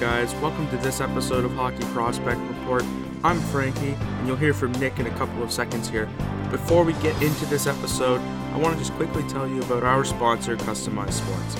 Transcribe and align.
guys? 0.00 0.34
Welcome 0.36 0.66
to 0.70 0.78
this 0.78 1.02
episode 1.02 1.44
of 1.44 1.52
Hockey 1.52 1.84
Prospect 1.92 2.40
Report. 2.40 2.82
I'm 3.22 3.38
Frankie, 3.38 3.92
and 4.00 4.26
you'll 4.26 4.34
hear 4.34 4.54
from 4.54 4.72
Nick 4.72 4.98
in 4.98 5.06
a 5.06 5.10
couple 5.18 5.42
of 5.42 5.52
seconds 5.52 5.90
here. 5.90 6.08
Before 6.50 6.84
we 6.84 6.94
get 6.94 7.22
into 7.22 7.44
this 7.46 7.66
episode, 7.66 8.18
I 8.54 8.56
want 8.56 8.72
to 8.72 8.78
just 8.78 8.94
quickly 8.94 9.22
tell 9.28 9.46
you 9.46 9.60
about 9.60 9.84
our 9.84 10.06
sponsor, 10.06 10.56
Customized 10.56 11.12
Sports. 11.12 11.56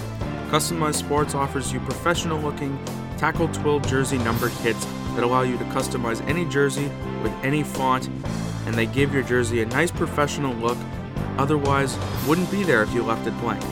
Customized 0.49 0.95
Sports 0.95 1.35
offers 1.35 1.71
you 1.71 1.81
professional 1.81 2.41
looking 2.41 2.83
tackle 3.19 3.47
twill 3.49 3.79
jersey 3.79 4.17
number 4.17 4.49
kits 4.63 4.87
that 5.15 5.23
allow 5.23 5.43
you 5.43 5.59
to 5.59 5.65
customize 5.65 6.27
any 6.27 6.47
jersey 6.47 6.91
with 7.23 7.35
any 7.43 7.63
font, 7.63 8.09
and 8.65 8.75
they 8.75 8.87
give 8.87 9.13
your 9.13 9.23
jersey 9.23 9.61
a 9.61 9.67
nice 9.67 9.91
professional 9.91 10.55
look, 10.55 10.79
otherwise, 11.37 11.99
wouldn't 12.27 12.51
be 12.51 12.63
there 12.63 12.83
if 12.83 12.95
you 12.95 13.03
left 13.03 13.27
it 13.27 13.39
blank. 13.41 13.63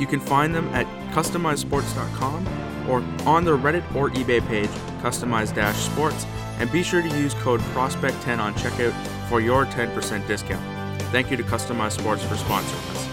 You 0.00 0.06
can 0.06 0.18
find 0.18 0.54
them 0.54 0.66
at 0.68 0.86
customizedsports.com 1.12 2.67
or 2.88 3.04
on 3.26 3.44
their 3.44 3.56
Reddit 3.56 3.82
or 3.94 4.10
eBay 4.10 4.46
page, 4.46 4.70
Customized 5.02 5.74
Sports, 5.74 6.26
and 6.58 6.70
be 6.72 6.82
sure 6.82 7.02
to 7.02 7.08
use 7.08 7.34
code 7.34 7.60
PROSPECT10 7.72 8.38
on 8.38 8.54
checkout 8.54 8.92
for 9.28 9.40
your 9.40 9.66
10% 9.66 10.26
discount. 10.26 11.02
Thank 11.12 11.30
you 11.30 11.36
to 11.36 11.42
Customize 11.42 11.92
Sports 11.92 12.22
for 12.24 12.34
sponsoring 12.34 12.94
us. 12.94 13.06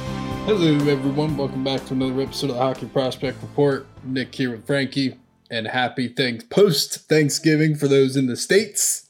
Hello, 0.45 0.73
everyone. 0.91 1.37
Welcome 1.37 1.63
back 1.63 1.85
to 1.85 1.93
another 1.93 2.21
episode 2.21 2.49
of 2.51 2.55
the 2.57 2.61
Hockey 2.61 2.85
Prospect 2.87 3.41
Report. 3.41 3.85
Nick 4.03 4.33
here 4.35 4.51
with 4.51 4.65
Frankie, 4.67 5.17
and 5.49 5.67
happy 5.67 6.07
thanks 6.07 6.43
post 6.43 7.07
Thanksgiving 7.07 7.75
for 7.75 7.87
those 7.87 8.15
in 8.15 8.27
the 8.27 8.35
states. 8.35 9.09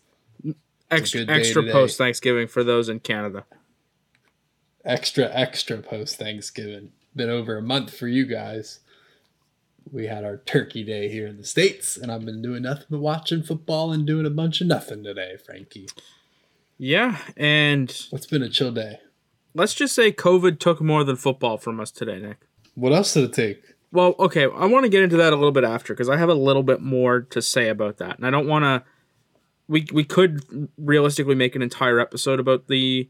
Extra, 0.91 1.25
extra 1.27 1.63
post 1.63 1.97
Thanksgiving 1.97 2.47
for 2.47 2.63
those 2.63 2.89
in 2.89 2.99
Canada. 2.99 3.45
Extra, 4.85 5.29
extra 5.33 5.77
post 5.79 6.17
Thanksgiving. 6.17 6.91
Been 7.15 7.29
over 7.29 7.57
a 7.57 7.61
month 7.61 7.93
for 7.93 8.07
you 8.07 8.25
guys. 8.25 8.79
We 9.91 10.07
had 10.07 10.23
our 10.23 10.37
Turkey 10.37 10.83
Day 10.83 11.09
here 11.09 11.27
in 11.27 11.37
the 11.37 11.43
states, 11.43 11.95
and 11.95 12.11
I've 12.11 12.25
been 12.25 12.41
doing 12.41 12.63
nothing 12.63 12.85
but 12.89 12.99
watching 12.99 13.43
football 13.43 13.91
and 13.91 14.05
doing 14.05 14.25
a 14.25 14.31
bunch 14.31 14.61
of 14.61 14.67
nothing 14.67 15.03
today, 15.03 15.37
Frankie. 15.45 15.87
Yeah, 16.77 17.17
and 17.37 17.89
it's 18.11 18.25
been 18.25 18.43
a 18.43 18.49
chill 18.49 18.71
day? 18.71 18.99
let's 19.55 19.73
just 19.73 19.95
say 19.95 20.11
COVID 20.11 20.59
took 20.59 20.81
more 20.81 21.03
than 21.03 21.15
football 21.15 21.57
from 21.57 21.79
us 21.79 21.89
today, 21.89 22.19
Nick. 22.19 22.37
What 22.75 22.93
else 22.93 23.13
did 23.13 23.23
it 23.23 23.33
take? 23.33 23.63
Well, 23.91 24.13
okay, 24.19 24.43
I 24.43 24.65
want 24.65 24.83
to 24.83 24.89
get 24.89 25.01
into 25.01 25.17
that 25.17 25.31
a 25.31 25.37
little 25.37 25.53
bit 25.53 25.63
after 25.63 25.93
because 25.93 26.09
I 26.09 26.17
have 26.17 26.29
a 26.29 26.35
little 26.35 26.63
bit 26.63 26.81
more 26.81 27.21
to 27.21 27.41
say 27.41 27.69
about 27.69 27.97
that, 27.97 28.17
and 28.17 28.27
I 28.27 28.29
don't 28.29 28.47
want 28.47 28.63
to. 28.63 28.83
We 29.67 29.87
we 29.91 30.03
could 30.03 30.69
realistically 30.77 31.33
make 31.33 31.55
an 31.55 31.61
entire 31.61 31.99
episode 31.99 32.39
about 32.39 32.67
the 32.67 33.09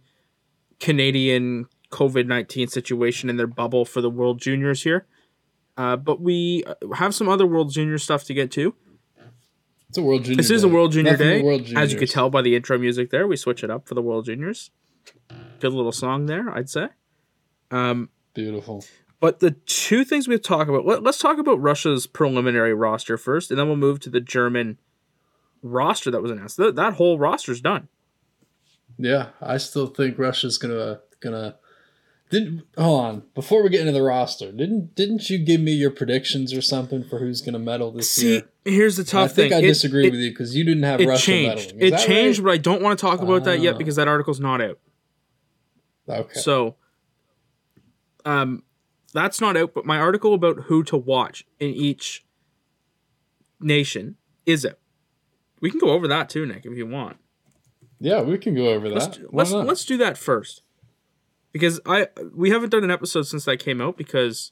Canadian 0.80 1.66
COVID 1.92 2.28
nineteen 2.28 2.68
situation 2.68 3.30
in 3.30 3.38
their 3.38 3.48
bubble 3.48 3.84
for 3.84 4.00
the 4.00 4.09
World 4.09 4.40
Juniors 4.40 4.84
here, 4.84 5.08
uh, 5.78 5.95
but 5.95 6.22
we 6.22 6.64
have 6.95 7.14
some 7.14 7.28
other 7.30 7.45
World 7.45 7.72
Junior 7.72 7.98
stuff 7.98 8.23
to 8.26 8.34
get 8.34 8.52
to. 8.52 8.76
It's 9.90 9.98
a 9.98 10.02
World 10.02 10.23
Junior 10.23 10.38
This 10.38 10.52
is 10.52 10.62
Day. 10.64 10.68
a 10.68 10.72
World 10.72 10.92
Junior 10.92 11.12
Nothing 11.12 11.28
Day, 11.28 11.42
World 11.42 11.72
as 11.76 11.94
you 11.94 12.00
could 12.00 12.09
tell 12.09 12.30
by 12.30 12.42
the 12.42 12.56
intro 12.56 12.78
music 12.78 13.12
there. 13.12 13.28
We 13.28 13.38
switch 13.38 13.64
it 13.64 13.70
up 13.70 13.88
for 13.88 13.94
the 13.94 14.02
World 14.02 14.26
Juniors. 14.26 14.72
Good 15.59 15.73
little 15.73 15.92
song 15.92 16.26
there, 16.26 16.50
I'd 16.50 16.70
say. 16.70 16.88
Um, 17.72 18.09
Beautiful. 18.34 18.84
But 19.20 19.40
the 19.40 19.52
two 19.52 20.03
things 20.03 20.28
we've 20.28 20.42
talk 20.42 20.68
about, 20.68 20.86
let, 20.86 21.06
us 21.06 21.18
talk 21.18 21.38
about 21.38 21.62
Russia's 21.62 22.06
preliminary 22.08 22.73
roster 22.73 23.18
first, 23.18 23.50
and 23.50 23.59
then 23.59 23.68
we'll 23.68 23.78
move 23.78 24.00
to 24.02 24.09
the 24.09 24.20
German 24.20 24.78
roster 25.62 26.12
that 26.12 26.22
was 26.22 26.31
announced. 26.31 26.58
That, 26.58 26.76
that 26.76 26.94
whole 26.94 27.18
roster's 27.18 27.62
done. 27.62 27.88
Yeah, 28.98 29.30
I 29.42 29.58
still 29.58 29.88
think 29.88 30.18
Russia's 30.20 30.58
gonna 30.58 31.00
gonna. 31.22 31.56
Didn't 32.31 32.64
hold 32.76 33.02
on 33.06 33.23
before 33.36 33.62
we 33.62 33.69
get 33.69 33.81
into 33.81 33.91
the 33.94 34.02
roster. 34.02 34.52
Didn't 34.52 34.96
didn't 34.96 35.30
you 35.30 35.38
give 35.38 35.62
me 35.62 35.74
your 35.74 35.91
predictions 35.91 36.53
or 36.53 36.62
something 36.62 37.03
for 37.03 37.19
who's 37.19 37.40
gonna 37.41 37.59
medal 37.59 37.91
this 37.91 38.09
See, 38.12 38.31
year? 38.34 38.50
here's 38.66 38.97
the 38.97 39.03
tough 39.03 39.34
thing. 39.34 39.46
I 39.46 39.50
think 39.50 39.53
thing. 39.53 39.63
I 39.63 39.66
It- 39.66 39.74
disagree 39.74 40.08
it, 40.08 40.12
with 40.12 40.19
you 40.19 40.31
because 40.31 40.56
you 40.56 40.64
didn't 40.64 40.84
have 40.84 41.00
It 41.00 41.08
Russia 41.08 41.25
changed. 41.25 41.75
medaling. 41.75 41.81
Is 41.81 41.91
It 41.94 42.06
changed, 42.08 42.40
right? 42.40 42.46
but 42.46 42.52
I 42.53 42.58
don't 42.58 42.81
want 42.81 42.97
to 42.97 43.02
talk 43.06 43.22
about 43.22 43.44
that 43.44 43.59
yet 43.59 43.75
Ah. 43.75 43.78
because 43.78 43.96
that 43.97 44.08
article's 44.08 44.40
not 44.40 44.59
out. 44.59 44.80
Okay. 46.09 46.40
So, 46.40 46.75
um, 48.25 48.64
that's 49.14 49.40
not 49.40 49.56
out. 49.56 49.74
But 49.75 49.85
my 49.85 49.97
article 50.00 50.34
about 50.34 50.64
who 50.64 50.84
to 50.85 50.97
watch 50.97 51.46
in 51.59 51.69
each 51.69 52.25
nation 53.59 54.16
is 54.47 54.66
out. 54.66 54.80
We 55.62 55.69
can 55.69 55.80
go 55.80 55.91
over 55.91 56.08
that 56.08 56.30
too, 56.30 56.46
Nick, 56.46 56.66
if 56.66 56.75
you 56.75 56.85
want. 56.88 57.18
yeah, 58.00 58.22
we 58.22 58.38
can 58.40 58.56
go 58.56 58.69
over 58.69 58.90
that. 58.90 58.96
let's 58.96 59.18
Why 59.18 59.25
let's, 59.31 59.52
let's 59.52 59.85
do 59.85 59.97
that 59.97 60.18
first 60.18 60.64
because 61.55 61.79
i 61.85 62.05
we 62.35 62.49
haven't 62.49 62.69
done 62.69 62.83
an 62.83 62.91
episode 62.91 63.21
since 63.21 63.45
that 63.45 63.59
came 63.59 63.79
out 63.79 63.95
because 63.95 64.51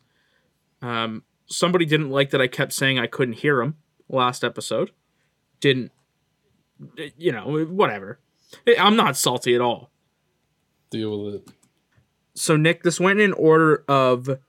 um 0.82 1.22
somebody 1.48 1.84
didn't 1.86 2.10
like 2.10 2.30
that 2.30 2.40
i 2.40 2.48
kept 2.48 2.72
saying 2.72 2.98
i 2.98 3.08
couldn't 3.08 3.34
hear 3.34 3.62
him 3.62 3.76
last 4.08 4.42
episode. 4.42 4.92
Didn't 5.60 5.92
you 7.18 7.34
know 7.34 7.66
whatever. 7.66 8.20
I'm 8.80 8.96
not 8.96 9.18
salty 9.18 9.54
at 9.54 9.60
all. 9.60 9.92
Deal 10.92 11.26
with 11.26 11.36
it. 11.36 11.50
so 12.36 12.56
nick 12.56 12.84
this 12.84 13.02
went 13.02 13.20
in 13.20 13.34
order 13.34 13.84
of 13.90 14.40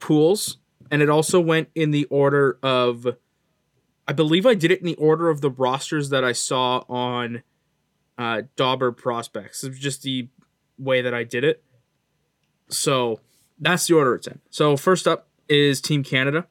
pools 0.00 0.56
and 0.90 1.02
it 1.02 1.08
also 1.08 1.38
went 1.40 1.68
in 1.76 1.92
the 1.92 2.04
order 2.06 2.58
of 2.64 3.06
i 4.08 4.12
believe 4.12 4.44
i 4.44 4.54
did 4.54 4.72
it 4.72 4.80
in 4.80 4.86
the 4.86 4.96
order 4.96 5.28
of 5.30 5.40
the 5.40 5.50
rosters 5.50 6.08
that 6.10 6.24
i 6.24 6.32
saw 6.32 6.82
on 6.88 7.42
uh 8.18 8.42
dobber 8.56 8.90
prospects. 8.90 9.62
It 9.64 9.68
was 9.70 9.78
just 9.78 10.02
the 10.02 10.28
way 10.82 11.02
that 11.02 11.14
i 11.14 11.24
did 11.24 11.44
it 11.44 11.62
so 12.68 13.20
that's 13.58 13.86
the 13.86 13.94
order 13.94 14.14
it's 14.14 14.26
in 14.26 14.40
so 14.50 14.76
first 14.76 15.06
up 15.06 15.28
is 15.48 15.80
team 15.80 16.02
canada 16.02 16.46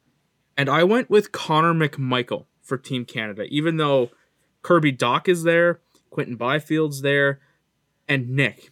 and 0.58 0.70
i 0.70 0.84
went 0.84 1.10
with 1.10 1.32
connor 1.32 1.74
mcmichael 1.74 2.46
for 2.62 2.78
team 2.78 3.06
canada 3.06 3.44
even 3.50 3.78
though 3.78 4.10
kirby 4.62 4.94
dach 4.94 5.28
is 5.28 5.44
there 5.44 5.80
quinton 6.10 6.38
byfield's 6.38 7.02
there 7.02 7.40
and 8.08 8.30
nick 8.30 8.72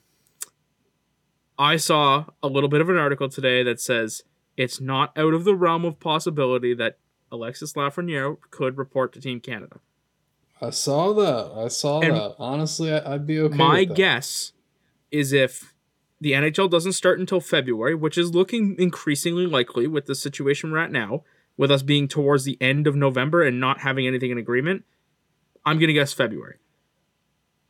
I 1.59 1.75
saw 1.75 2.23
a 2.41 2.47
little 2.47 2.69
bit 2.69 2.79
of 2.79 2.87
an 2.87 2.95
article 2.95 3.27
today 3.27 3.63
that 3.63 3.81
says 3.81 4.23
it's 4.55 4.79
not 4.79 5.15
out 5.17 5.33
of 5.33 5.43
the 5.43 5.53
realm 5.53 5.83
of 5.83 5.99
possibility 5.99 6.73
that 6.73 6.97
Alexis 7.33 7.73
Lafreniere 7.73 8.37
could 8.49 8.77
report 8.77 9.11
to 9.13 9.19
Team 9.19 9.41
Canada. 9.41 9.81
I 10.61 10.69
saw 10.69 11.11
that. 11.13 11.51
I 11.53 11.67
saw 11.67 11.99
And 11.99 12.15
that. 12.15 12.35
Honestly, 12.39 12.93
I, 12.93 13.13
I'd 13.15 13.27
be 13.27 13.39
okay. 13.41 13.57
My 13.57 13.79
with 13.81 13.89
that. 13.89 13.95
guess 13.95 14.53
is 15.11 15.33
if 15.33 15.73
the 16.21 16.33
NHL 16.33 16.69
doesn't 16.69 16.93
start 16.93 17.19
until 17.19 17.39
February, 17.39 17.95
which 17.95 18.17
is 18.17 18.33
looking 18.35 18.75
increasingly 18.77 19.45
likely 19.45 19.87
with 19.87 20.05
the 20.05 20.15
situation 20.15 20.71
we're 20.71 20.79
at 20.79 20.91
now, 20.91 21.23
with 21.57 21.71
us 21.71 21.81
being 21.81 22.07
towards 22.07 22.45
the 22.45 22.57
end 22.61 22.87
of 22.87 22.95
November 22.95 23.43
and 23.43 23.59
not 23.59 23.81
having 23.81 24.07
anything 24.07 24.31
in 24.31 24.37
agreement, 24.37 24.83
I'm 25.65 25.79
gonna 25.79 25.93
guess 25.93 26.13
February. 26.13 26.57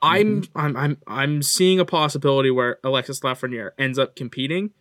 I'm 0.01 0.43
I'm 0.55 0.77
I'm 0.77 0.97
I'm 1.07 1.41
seeing 1.41 1.79
a 1.79 1.85
possibility 1.85 2.51
where 2.51 2.77
Alexis 2.83 3.19
Lafreniere 3.19 3.71
ends 3.77 3.99
up 3.99 4.15
competing, 4.15 4.71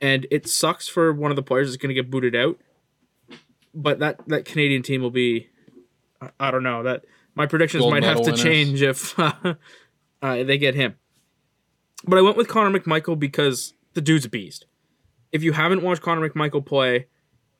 and 0.00 0.26
it 0.30 0.46
sucks 0.46 0.86
for 0.86 1.12
one 1.12 1.32
of 1.32 1.36
the 1.36 1.42
players 1.42 1.68
that's 1.68 1.76
gonna 1.76 1.94
get 1.94 2.10
booted 2.10 2.36
out. 2.36 2.58
But 3.74 3.98
that 3.98 4.26
that 4.28 4.44
Canadian 4.44 4.82
team 4.82 5.02
will 5.02 5.10
be, 5.10 5.48
I, 6.20 6.30
I 6.38 6.50
don't 6.50 6.62
know 6.62 6.84
that 6.84 7.04
my 7.34 7.46
predictions 7.46 7.80
Gold 7.80 7.92
might 7.92 8.04
have 8.04 8.18
to 8.18 8.22
winners. 8.22 8.42
change 8.42 8.82
if 8.82 9.18
uh, 9.18 9.54
they 10.22 10.58
get 10.58 10.74
him. 10.74 10.94
But 12.06 12.18
I 12.18 12.22
went 12.22 12.36
with 12.36 12.48
Connor 12.48 12.78
McMichael 12.78 13.18
because 13.18 13.74
the 13.94 14.00
dude's 14.00 14.26
a 14.26 14.28
beast. 14.28 14.66
If 15.32 15.42
you 15.42 15.52
haven't 15.52 15.82
watched 15.82 16.02
Connor 16.02 16.28
McMichael 16.28 16.64
play, 16.64 17.06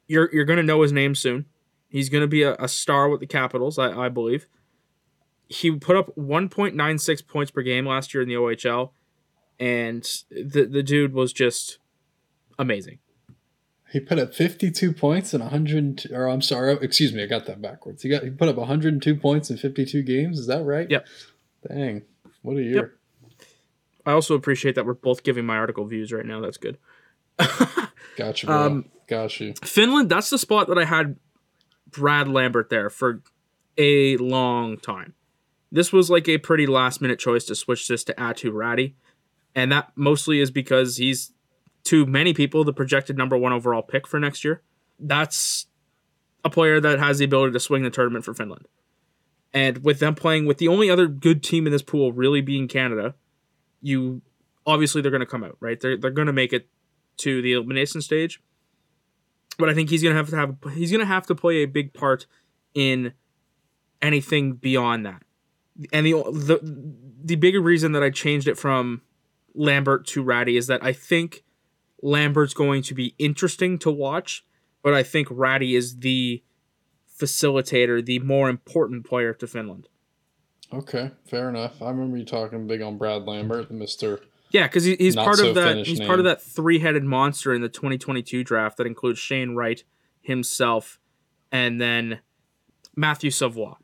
you're 0.07 0.29
you're 0.33 0.45
gonna 0.45 0.63
know 0.63 0.83
his 0.83 0.93
name 0.93 1.15
soon. 1.15 1.47
He's 1.89 2.09
gonna 2.09 2.27
be 2.27 2.43
a, 2.43 2.55
a 2.57 2.69
star 2.69 3.09
with 3.09 3.21
the 3.21 3.27
Capitals, 3.27 3.79
I, 3.79 3.91
I 3.93 4.09
believe. 4.09 4.47
He 5.49 5.71
put 5.73 5.97
up 5.97 6.15
1.96 6.17 7.27
points 7.27 7.51
per 7.51 7.63
game 7.63 7.87
last 7.87 8.15
year 8.15 8.23
in 8.23 8.29
the 8.29 8.35
OHL, 8.35 8.91
and 9.59 10.03
the 10.31 10.67
the 10.71 10.83
dude 10.83 11.15
was 11.15 11.33
just 11.33 11.79
amazing. 12.59 12.99
He 13.91 14.01
put 14.01 14.19
up 14.19 14.35
52 14.35 14.93
points 14.93 15.33
in 15.35 15.41
100, 15.41 16.11
or 16.11 16.27
I'm 16.29 16.43
sorry, 16.43 16.77
excuse 16.83 17.13
me, 17.13 17.23
I 17.23 17.27
got 17.27 17.47
that 17.47 17.63
backwards. 17.63 18.03
He 18.03 18.09
got 18.09 18.25
he 18.25 18.31
put 18.31 18.49
up 18.49 18.57
102 18.57 19.17
points 19.17 19.51
in 19.51 19.57
52 19.57 20.03
games. 20.03 20.39
Is 20.39 20.49
that 20.49 20.65
right? 20.65 20.91
Yep. 20.91 21.07
Dang, 21.69 22.03
what 22.43 22.57
a 22.57 22.63
year! 22.63 22.99
I 24.07 24.13
also 24.13 24.35
appreciate 24.35 24.75
that 24.75 24.87
we're 24.87 24.95
both 24.95 25.23
giving 25.23 25.47
my 25.47 25.57
article 25.57 25.85
views 25.87 26.13
right 26.13 26.27
now. 26.27 26.41
That's 26.41 26.59
good. 26.59 26.79
gotcha. 28.17 28.47
you, 28.47 28.47
bro. 28.47 28.67
Um, 28.67 28.85
Got 29.07 29.41
you. 29.41 29.55
Finland, 29.63 30.09
that's 30.09 30.31
the 30.31 30.39
spot 30.39 30.69
that 30.69 30.79
I 30.79 30.85
had 30.85 31.17
Brad 31.91 32.29
Lambert 32.29 32.71
there 32.71 32.91
for 32.91 33.23
a 33.77 34.17
long 34.17 34.79
time. 34.79 35.15
This 35.71 35.93
was 35.93 36.11
like 36.11 36.29
a 36.29 36.39
pretty 36.39 36.67
last 36.67 37.01
minute 37.01 37.19
choice 37.19 37.45
to 37.47 37.55
switch 37.55 37.89
this 37.89 38.05
to 38.05 38.15
Aatu 38.15 38.53
Räty. 38.53 38.95
And 39.55 39.73
that 39.73 39.93
mostly 39.95 40.41
is 40.41 40.51
because 40.51 40.97
he's, 40.97 41.33
to 41.85 42.07
many 42.07 42.33
people, 42.33 42.65
the 42.65 42.73
projected 42.73 43.17
number 43.17 43.37
one 43.37 43.53
overall 43.53 43.83
pick 43.83 44.07
for 44.07 44.19
next 44.19 44.45
year. 44.45 44.63
That's 44.99 45.67
a 46.45 46.51
player 46.51 46.81
that 46.81 46.99
has 46.99 47.19
the 47.19 47.25
ability 47.25 47.53
to 47.53 47.61
swing 47.61 47.83
the 47.83 47.91
tournament 47.91 48.25
for 48.25 48.35
Finland. 48.35 48.67
And 49.53 49.85
with 49.85 50.01
them 50.01 50.15
playing 50.15 50.47
with 50.47 50.59
the 50.59 50.69
only 50.69 50.91
other 50.91 51.07
good 51.07 51.43
team 51.43 51.67
in 51.67 51.73
this 51.73 51.83
pool 51.83 52.13
really 52.13 52.41
being 52.41 52.69
Canada, 52.69 53.15
you 53.85 54.23
obviously 54.67 55.03
they're 55.03 55.11
going 55.13 55.21
to 55.21 55.27
come 55.27 55.45
out, 55.45 55.57
right? 55.61 55.79
They're, 55.79 55.97
they're 55.97 56.11
going 56.11 56.27
to 56.27 56.33
make 56.33 56.53
it 56.53 56.69
to 57.19 57.43
the 57.43 57.53
elimination 57.53 58.01
stage. 58.01 58.41
but 59.59 59.69
I 59.69 59.75
think 59.75 59.91
he's 59.91 60.03
gonna 60.03 60.15
have 60.17 60.31
to 60.31 60.37
have 60.37 60.57
he's 60.75 60.91
gonna 60.91 61.07
have 61.07 61.27
to 61.27 61.35
play 61.35 61.59
a 61.59 61.67
big 61.67 61.93
part 61.95 62.27
in 62.75 63.13
anything 64.03 64.55
beyond 64.55 65.07
that. 65.07 65.23
And 65.93 66.07
the 66.07 66.13
the 66.13 66.59
the 67.25 67.37
bigger 67.37 67.61
reason 67.61 67.93
that 67.93 68.03
I 68.03 68.11
changed 68.11 68.49
it 68.49 68.59
from 68.59 69.03
Lambert 69.55 70.07
to 70.09 70.25
Räty 70.25 70.59
is 70.59 70.67
that 70.67 70.85
I 70.85 70.93
think 70.93 71.45
Lambert's 72.03 72.55
going 72.55 72.83
to 72.83 72.95
be 72.95 73.15
interesting 73.19 73.79
to 73.81 73.91
watch, 73.91 74.45
but 74.83 74.93
I 74.93 75.03
think 75.03 75.29
Räty 75.29 75.77
is 75.77 75.99
the 75.99 76.43
facilitator, 77.19 78.05
the 78.05 78.19
more 78.19 78.51
important 78.51 79.07
player 79.07 79.33
to 79.35 79.47
Finland. 79.47 79.89
Okay, 80.75 81.11
fair 81.25 81.49
enough. 81.49 81.81
I 81.81 81.91
remember 81.91 82.17
you 82.17 82.25
talking 82.25 82.67
big 82.67 82.83
on 82.83 82.99
Brad 82.99 83.25
Lambert, 83.25 83.69
the 83.69 83.75
Mister. 83.75 84.21
Yeah, 84.51 84.67
because 84.67 84.85
he, 84.85 84.97
he's 84.97 85.17
part 85.17 85.37
so 85.37 85.49
of 85.49 85.55
that. 85.55 85.87
He's 85.87 86.01
name. 86.01 86.07
part 86.07 86.19
of 86.19 86.25
that 86.25 86.43
three-headed 86.43 87.05
monster 87.05 87.53
in 87.53 87.61
the 87.61 87.69
2022 87.69 88.45
draft 88.45 88.77
that 88.77 88.87
includes 88.87 89.19
Shane 89.19 89.55
Wright 89.55 89.83
himself, 90.21 90.99
and 91.53 91.81
then 91.81 92.21
Matthew 92.97 93.31
Savoie. 93.31 93.77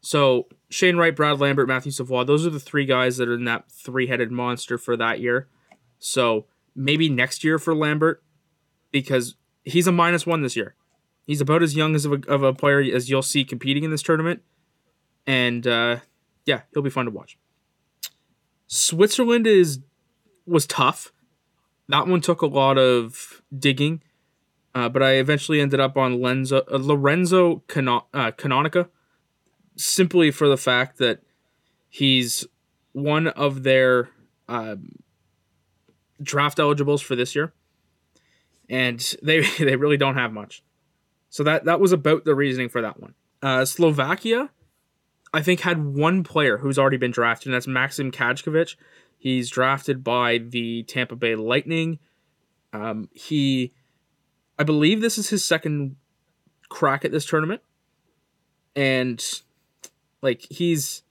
So 0.00 0.48
Shane 0.70 0.96
Wright, 0.96 1.14
Brad 1.14 1.40
Lambert, 1.40 1.68
Matthew 1.68 1.92
Savoie. 1.92 2.24
Those 2.24 2.46
are 2.46 2.50
the 2.50 2.60
three 2.60 2.84
guys 2.84 3.16
that 3.16 3.28
are 3.28 3.34
in 3.34 3.44
that 3.44 3.70
three-headed 3.70 4.30
monster 4.30 4.76
for 4.78 4.96
that 4.96 5.20
year. 5.20 5.48
So 5.98 6.46
maybe 6.74 7.08
next 7.08 7.44
year 7.44 7.58
for 7.58 7.74
Lambert, 7.74 8.22
because 8.90 9.36
he's 9.64 9.86
a 9.86 9.92
minus 9.92 10.26
one 10.26 10.42
this 10.42 10.56
year. 10.56 10.74
He's 11.26 11.40
about 11.40 11.62
as 11.62 11.74
young 11.74 11.94
as 11.94 12.04
of 12.04 12.12
a, 12.12 12.30
of 12.30 12.42
a 12.42 12.52
player 12.52 12.80
as 12.80 13.08
you'll 13.08 13.22
see 13.22 13.44
competing 13.44 13.84
in 13.84 13.90
this 13.90 14.02
tournament, 14.02 14.42
and 15.26 15.66
uh, 15.66 15.98
yeah, 16.44 16.62
he'll 16.72 16.82
be 16.82 16.90
fun 16.90 17.06
to 17.06 17.10
watch. 17.10 17.38
Switzerland 18.66 19.46
is 19.46 19.80
was 20.46 20.66
tough. 20.66 21.12
That 21.88 22.06
one 22.06 22.20
took 22.20 22.42
a 22.42 22.46
lot 22.46 22.78
of 22.78 23.42
digging, 23.56 24.02
uh, 24.74 24.88
but 24.88 25.02
I 25.02 25.12
eventually 25.12 25.60
ended 25.60 25.80
up 25.80 25.96
on 25.96 26.18
Lenzo, 26.18 26.62
uh, 26.70 26.78
Lorenzo 26.78 27.62
Cano- 27.68 28.06
uh, 28.14 28.30
Canonica, 28.32 28.88
simply 29.76 30.30
for 30.30 30.48
the 30.48 30.56
fact 30.56 30.98
that 30.98 31.20
he's 31.88 32.46
one 32.92 33.28
of 33.28 33.62
their 33.64 34.08
um, 34.48 34.92
draft 36.22 36.58
eligibles 36.58 37.02
for 37.02 37.16
this 37.16 37.34
year, 37.34 37.52
and 38.68 39.14
they 39.22 39.40
they 39.58 39.76
really 39.76 39.96
don't 39.96 40.16
have 40.16 40.32
much. 40.32 40.62
So 41.28 41.42
that 41.44 41.64
that 41.64 41.80
was 41.80 41.92
about 41.92 42.24
the 42.24 42.34
reasoning 42.34 42.68
for 42.68 42.80
that 42.82 43.00
one. 43.00 43.14
Uh, 43.42 43.64
Slovakia, 43.64 44.50
I 45.34 45.42
think, 45.42 45.60
had 45.60 45.84
one 45.84 46.22
player 46.22 46.58
who's 46.58 46.78
already 46.78 46.96
been 46.96 47.10
drafted, 47.10 47.48
and 47.48 47.54
that's 47.54 47.66
Maxim 47.66 48.12
Cajkovic. 48.12 48.76
He's 49.18 49.50
drafted 49.50 50.04
by 50.04 50.38
the 50.38 50.84
Tampa 50.84 51.16
Bay 51.16 51.34
Lightning. 51.34 51.98
Um, 52.72 53.08
he, 53.12 53.72
I 54.58 54.62
believe, 54.62 55.00
this 55.00 55.18
is 55.18 55.30
his 55.30 55.44
second 55.44 55.96
crack 56.68 57.04
at 57.04 57.10
this 57.10 57.26
tournament, 57.26 57.62
and 58.76 59.22
like 60.22 60.46
he's 60.50 61.02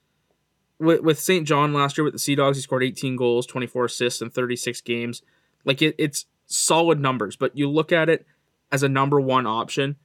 with, 0.80 1.02
with 1.02 1.20
St. 1.20 1.46
John 1.46 1.74
last 1.74 1.98
year 1.98 2.06
with 2.06 2.14
the 2.14 2.20
Sea 2.20 2.36
Dogs, 2.36 2.58
he 2.58 2.64
scored 2.64 2.84
18 2.84 3.18
goals, 3.18 3.46
24 3.46 3.86
assists 3.86 4.22
in 4.22 4.30
36 4.30 4.80
games. 4.82 5.22
Like 5.66 5.82
it, 5.82 5.96
it's 5.98 6.26
solid 6.46 7.00
numbers, 7.00 7.36
but 7.36 7.58
you 7.58 7.70
look 7.70 7.92
at 7.92 8.10
it 8.10 8.26
as 8.72 8.84
a 8.84 8.90
number 8.90 9.20
one 9.20 9.46
option, 9.46 9.98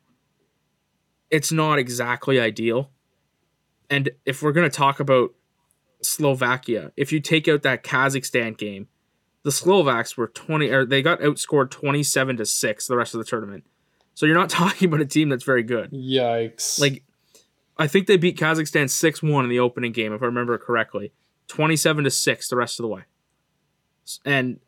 it's 1.31 1.53
not 1.53 1.79
exactly 1.79 2.41
ideal. 2.41 2.91
And 3.91 4.11
if 4.27 4.43
we're 4.43 4.53
going 4.53 4.69
to 4.69 4.77
talk 4.77 5.01
about 5.01 5.35
Slovakia, 6.03 6.93
if 6.97 7.13
you 7.13 7.21
take 7.21 7.49
out 7.49 7.63
that 7.63 7.83
Kazakhstan 7.83 8.57
game, 8.57 8.89
the 9.45 9.53
Slovaks 9.53 10.17
were 10.17 10.29
20 10.29 10.71
or 10.71 10.85
they 10.85 11.03
got 11.03 11.21
outscored 11.21 11.71
27 11.71 12.37
to 12.37 12.47
6 12.47 12.87
the 12.87 12.97
rest 12.97 13.15
of 13.15 13.19
the 13.19 13.25
tournament. 13.25 13.65
So 14.15 14.27
you're 14.27 14.35
not 14.35 14.51
talking 14.51 14.89
about 14.89 15.01
a 15.01 15.07
team 15.07 15.29
that's 15.29 15.45
very 15.45 15.63
good. 15.63 15.93
Yikes! 15.93 16.81
Like 16.81 17.03
I 17.79 17.87
think 17.87 18.07
they 18.07 18.17
beat 18.17 18.39
Kazakhstan 18.39 18.87
6-1 18.87 19.45
in 19.45 19.51
the 19.51 19.61
opening 19.61 19.93
game 19.93 20.13
if 20.13 20.23
I 20.23 20.27
remember 20.27 20.59
correctly. 20.59 21.13
27 21.47 22.05
to 22.05 22.11
6 22.11 22.49
the 22.49 22.57
rest 22.57 22.79
of 22.79 22.85
the 22.85 22.89
way. 22.89 23.03
And 24.25 24.61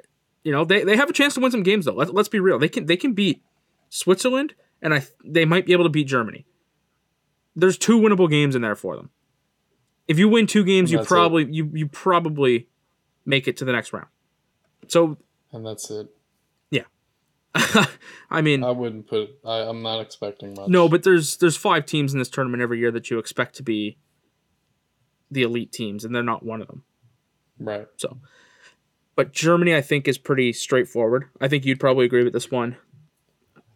you 0.44 0.52
know, 0.52 0.64
they, 0.64 0.84
they 0.84 0.96
have 0.96 1.10
a 1.10 1.12
chance 1.12 1.34
to 1.34 1.40
win 1.40 1.50
some 1.50 1.62
games 1.62 1.84
though. 1.84 1.94
Let, 1.94 2.14
let's 2.14 2.28
be 2.28 2.40
real. 2.40 2.58
They 2.58 2.68
can 2.68 2.86
they 2.86 2.96
can 2.96 3.12
beat 3.12 3.42
Switzerland 3.90 4.54
and 4.80 4.94
I 4.94 5.06
they 5.24 5.44
might 5.44 5.66
be 5.66 5.72
able 5.72 5.84
to 5.84 5.90
beat 5.90 6.06
Germany. 6.06 6.46
There's 7.56 7.76
two 7.76 7.98
winnable 7.98 8.30
games 8.30 8.54
in 8.54 8.62
there 8.62 8.76
for 8.76 8.96
them. 8.96 9.10
If 10.08 10.18
you 10.18 10.28
win 10.28 10.46
two 10.46 10.64
games, 10.64 10.90
you 10.90 11.02
probably 11.04 11.46
you 11.50 11.70
you 11.72 11.86
probably 11.86 12.68
make 13.24 13.46
it 13.46 13.56
to 13.58 13.64
the 13.64 13.72
next 13.72 13.92
round. 13.92 14.08
So 14.88 15.16
and 15.52 15.64
that's 15.64 15.90
it. 15.90 16.08
Yeah, 16.70 16.84
I 18.30 18.40
mean, 18.40 18.64
I 18.64 18.70
wouldn't 18.70 19.08
put. 19.08 19.30
I, 19.44 19.58
I'm 19.58 19.82
not 19.82 20.00
expecting 20.00 20.54
much. 20.54 20.68
no, 20.68 20.88
but 20.88 21.02
there's 21.02 21.36
there's 21.36 21.56
five 21.56 21.86
teams 21.86 22.12
in 22.12 22.18
this 22.18 22.28
tournament 22.28 22.62
every 22.62 22.78
year 22.78 22.90
that 22.90 23.10
you 23.10 23.18
expect 23.18 23.56
to 23.56 23.62
be 23.62 23.98
the 25.30 25.42
elite 25.42 25.72
teams, 25.72 26.04
and 26.04 26.14
they're 26.14 26.22
not 26.22 26.44
one 26.44 26.60
of 26.60 26.66
them. 26.66 26.84
right. 27.58 27.86
So, 27.96 28.18
but 29.14 29.32
Germany, 29.32 29.74
I 29.74 29.80
think, 29.80 30.08
is 30.08 30.18
pretty 30.18 30.52
straightforward. 30.52 31.26
I 31.40 31.48
think 31.48 31.64
you'd 31.64 31.80
probably 31.80 32.06
agree 32.06 32.24
with 32.24 32.32
this 32.32 32.50
one. 32.50 32.76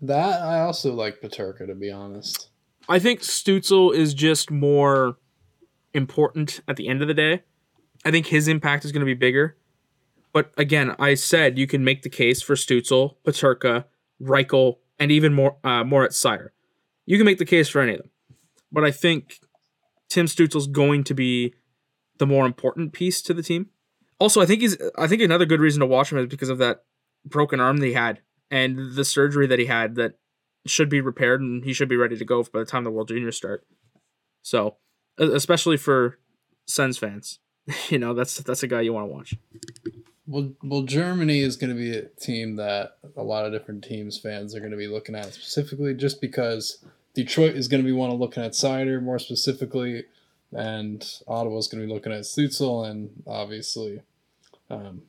That 0.03 0.43
I 0.43 0.61
also 0.61 0.93
like 0.93 1.21
Peterka 1.21 1.67
to 1.67 1.75
be 1.75 1.91
honest. 1.91 2.49
I 2.89 2.99
think 2.99 3.21
Stützle 3.21 3.95
is 3.95 4.15
just 4.15 4.51
more 4.51 5.17
important 5.93 6.61
at 6.69 6.77
the 6.77 6.89
end 6.89 7.03
of 7.03 7.09
the 7.09 7.15
day. 7.15 7.43
I 8.05 8.11
think 8.11 8.27
his 8.27 8.49
impact 8.49 8.85
is 8.85 8.93
going 8.93 9.01
to 9.01 9.07
be 9.07 9.15
bigger. 9.15 9.57
But 10.33 10.53
again, 10.57 10.95
I 10.99 11.15
said 11.15 11.59
you 11.59 11.67
can 11.67 11.85
make 11.85 12.03
the 12.03 12.11
case 12.11 12.43
for 12.43 12.55
Stützle, 12.55 13.17
Peterka, 13.25 13.85
Reichel, 14.21 14.77
and 14.99 15.11
even 15.11 15.33
more 15.33 15.57
uh, 15.65 15.85
Moritz 15.85 16.21
Seider. 16.21 16.49
You 17.07 17.17
can 17.17 17.25
make 17.25 17.39
the 17.39 17.45
case 17.45 17.69
for 17.69 17.81
any 17.81 17.93
of 17.93 17.99
them. 17.99 18.11
But 18.71 18.85
I 18.85 18.91
think 18.91 19.39
Tim 20.09 20.27
Stützle's 20.27 20.67
going 20.67 21.05
to 21.05 21.15
be 21.15 21.55
the 22.19 22.27
more 22.27 22.47
important 22.47 22.93
piece 22.93 23.23
to 23.23 23.35
the 23.35 23.43
team. 23.43 23.71
Also, 24.19 24.41
I 24.41 24.47
think 24.47 24.61
he's 24.61 24.77
I 24.97 25.07
think 25.07 25.23
another 25.23 25.47
good 25.47 25.61
reason 25.61 25.81
to 25.81 25.87
watch 25.87 26.13
him 26.13 26.19
is 26.19 26.27
because 26.27 26.49
of 26.49 26.59
that 26.59 26.85
broken 27.25 27.61
arm 27.61 27.79
that 27.79 27.87
he 27.87 27.93
had 27.93 28.21
and 28.51 28.95
the 28.95 29.05
surgery 29.05 29.47
that 29.47 29.59
he 29.59 29.67
had 29.67 29.95
that 29.97 30.19
should 30.67 30.89
be 30.89 31.01
repaired 31.01 31.41
and 31.41 31.65
he 31.65 31.73
should 31.73 31.89
be 31.89 31.97
ready 31.97 32.17
to 32.17 32.25
go 32.25 32.43
by 32.43 32.61
the 32.61 32.65
time 32.65 32.85
the 32.85 32.91
World 32.91 33.09
Juniors 33.09 33.37
start. 33.37 33.65
So, 34.43 34.77
especially 35.19 35.77
for 35.77 36.19
Sens 36.67 36.99
fans, 36.99 37.39
you 37.89 37.99
know 37.99 38.15
that's 38.15 38.39
that's 38.39 38.63
a 38.63 38.69
guy 38.69 38.81
you 38.83 38.93
want 38.93 39.09
to 39.09 39.13
watch. 39.13 39.35
Well, 40.27 40.53
well, 40.63 40.83
Germany 40.83 41.41
is 41.41 41.57
going 41.57 41.71
to 41.71 41.77
be 41.77 41.97
a 41.97 42.07
team 42.07 42.57
that 42.57 42.97
a 43.15 43.23
lot 43.23 43.45
of 43.45 43.53
different 43.53 43.85
teams 43.85 44.19
fans 44.19 44.55
are 44.55 44.61
going 44.61 44.71
to 44.71 44.77
be 44.77 44.87
looking 44.87 45.15
at 45.15 45.35
specifically, 45.35 45.93
just 45.95 46.21
because 46.21 46.83
Detroit 47.15 47.57
is 47.57 47.69
going 47.69 47.83
to 47.83 47.87
be 47.87 47.93
one 47.93 48.11
of 48.11 48.19
looking 48.19 48.43
at 48.43 48.53
Seider 48.53 49.03
more 49.03 49.19
specifically, 49.19 50.05
and 50.53 51.07
Ottawa's 51.29 51.69
going 51.69 51.83
to 51.83 51.87
be 51.87 51.93
looking 51.93 52.13
at 52.13 52.23
Stützle, 52.23 52.89
and 52.89 53.23
obviously, 53.27 54.01
um, 54.71 55.03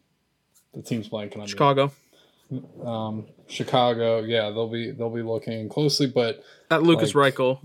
the 0.74 0.82
team's 0.82 1.08
blanking 1.08 1.38
on 1.38 1.44
me. 1.44 1.48
Chicago 2.50 2.88
um, 2.88 3.26
Chicago. 3.48 4.20
Yeah, 4.22 4.50
they'll 4.52 4.70
be 4.70 4.92
they'll 4.92 5.10
be 5.10 5.22
looking 5.22 5.70
closely, 5.70 6.08
but 6.08 6.44
at 6.72 6.84
Lukas 6.84 7.14
Like- 7.16 7.36
Reichel. 7.36 7.60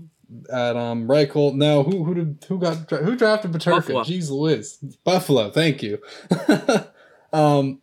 at 0.51 0.75
um 0.75 1.07
Reichel. 1.07 1.53
No, 1.55 1.83
who 1.83 2.03
who 2.03 2.13
did 2.15 2.45
who 2.47 2.57
got 2.59 2.89
who 2.89 3.15
drafted 3.15 3.51
Peterka? 3.51 4.03
Jeez 4.05 4.29
Louise, 4.31 4.77
Buffalo. 5.03 5.49
Thank 5.51 5.83
you. 5.83 5.99
um, 7.33 7.81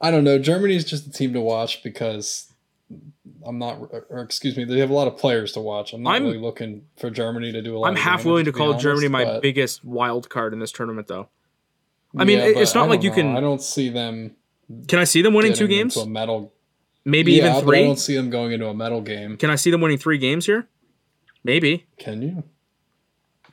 I 0.00 0.10
don't 0.10 0.24
know. 0.24 0.38
Germany's 0.38 0.84
just 0.84 1.06
a 1.06 1.10
team 1.12 1.32
to 1.34 1.40
watch 1.40 1.82
because 1.82 2.50
I'm 3.46 3.58
not, 3.58 3.78
or 4.08 4.20
excuse 4.20 4.56
me, 4.56 4.64
they 4.64 4.78
have 4.78 4.90
a 4.90 4.94
lot 4.94 5.06
of 5.08 5.16
players 5.16 5.52
to 5.52 5.60
watch. 5.60 5.92
I'm 5.92 6.02
not 6.02 6.14
I'm- 6.14 6.24
really 6.24 6.38
looking 6.38 6.86
for 6.98 7.10
Germany 7.10 7.52
to 7.52 7.62
do 7.62 7.76
a 7.76 7.78
lot. 7.78 7.88
I'm 7.88 7.96
half 7.96 8.20
damage, 8.20 8.24
willing 8.26 8.44
to 8.46 8.52
be 8.52 8.58
call 8.58 8.74
Germany 8.74 9.08
my 9.08 9.24
but- 9.24 9.42
biggest 9.42 9.84
wild 9.84 10.28
card 10.30 10.52
in 10.52 10.58
this 10.58 10.72
tournament, 10.72 11.08
though. 11.08 11.28
I 12.18 12.24
mean, 12.24 12.38
Yeah, 12.38 12.46
it's 12.46 12.74
not 12.74 12.88
like 12.88 13.02
you 13.04 13.10
know. 13.10 13.14
can- 13.16 13.36
I 13.36 13.40
don't 13.40 13.62
see 13.62 13.88
them 13.88 14.34
Can 14.88 14.98
I 14.98 15.04
see 15.04 15.22
them 15.22 15.34
winning 15.34 15.52
two 15.52 15.66
games? 15.66 15.96
a 15.96 16.06
medal. 16.06 16.52
Maybe 17.04 17.32
yeah, 17.32 17.50
even 17.56 17.64
but 17.64 17.74
I 17.74 17.82
don't 17.82 17.98
see 17.98 18.14
them 18.14 18.30
going 18.30 18.52
into 18.52 18.68
a 18.68 18.74
medal 18.74 19.00
game. 19.00 19.36
Can 19.36 19.50
I 19.50 19.56
see 19.56 19.70
them 19.70 19.80
winning 19.80 19.98
three 19.98 20.18
games 20.18 20.46
here? 20.46 20.68
Maybe. 21.42 21.86
Can 21.98 22.22
you? 22.22 22.44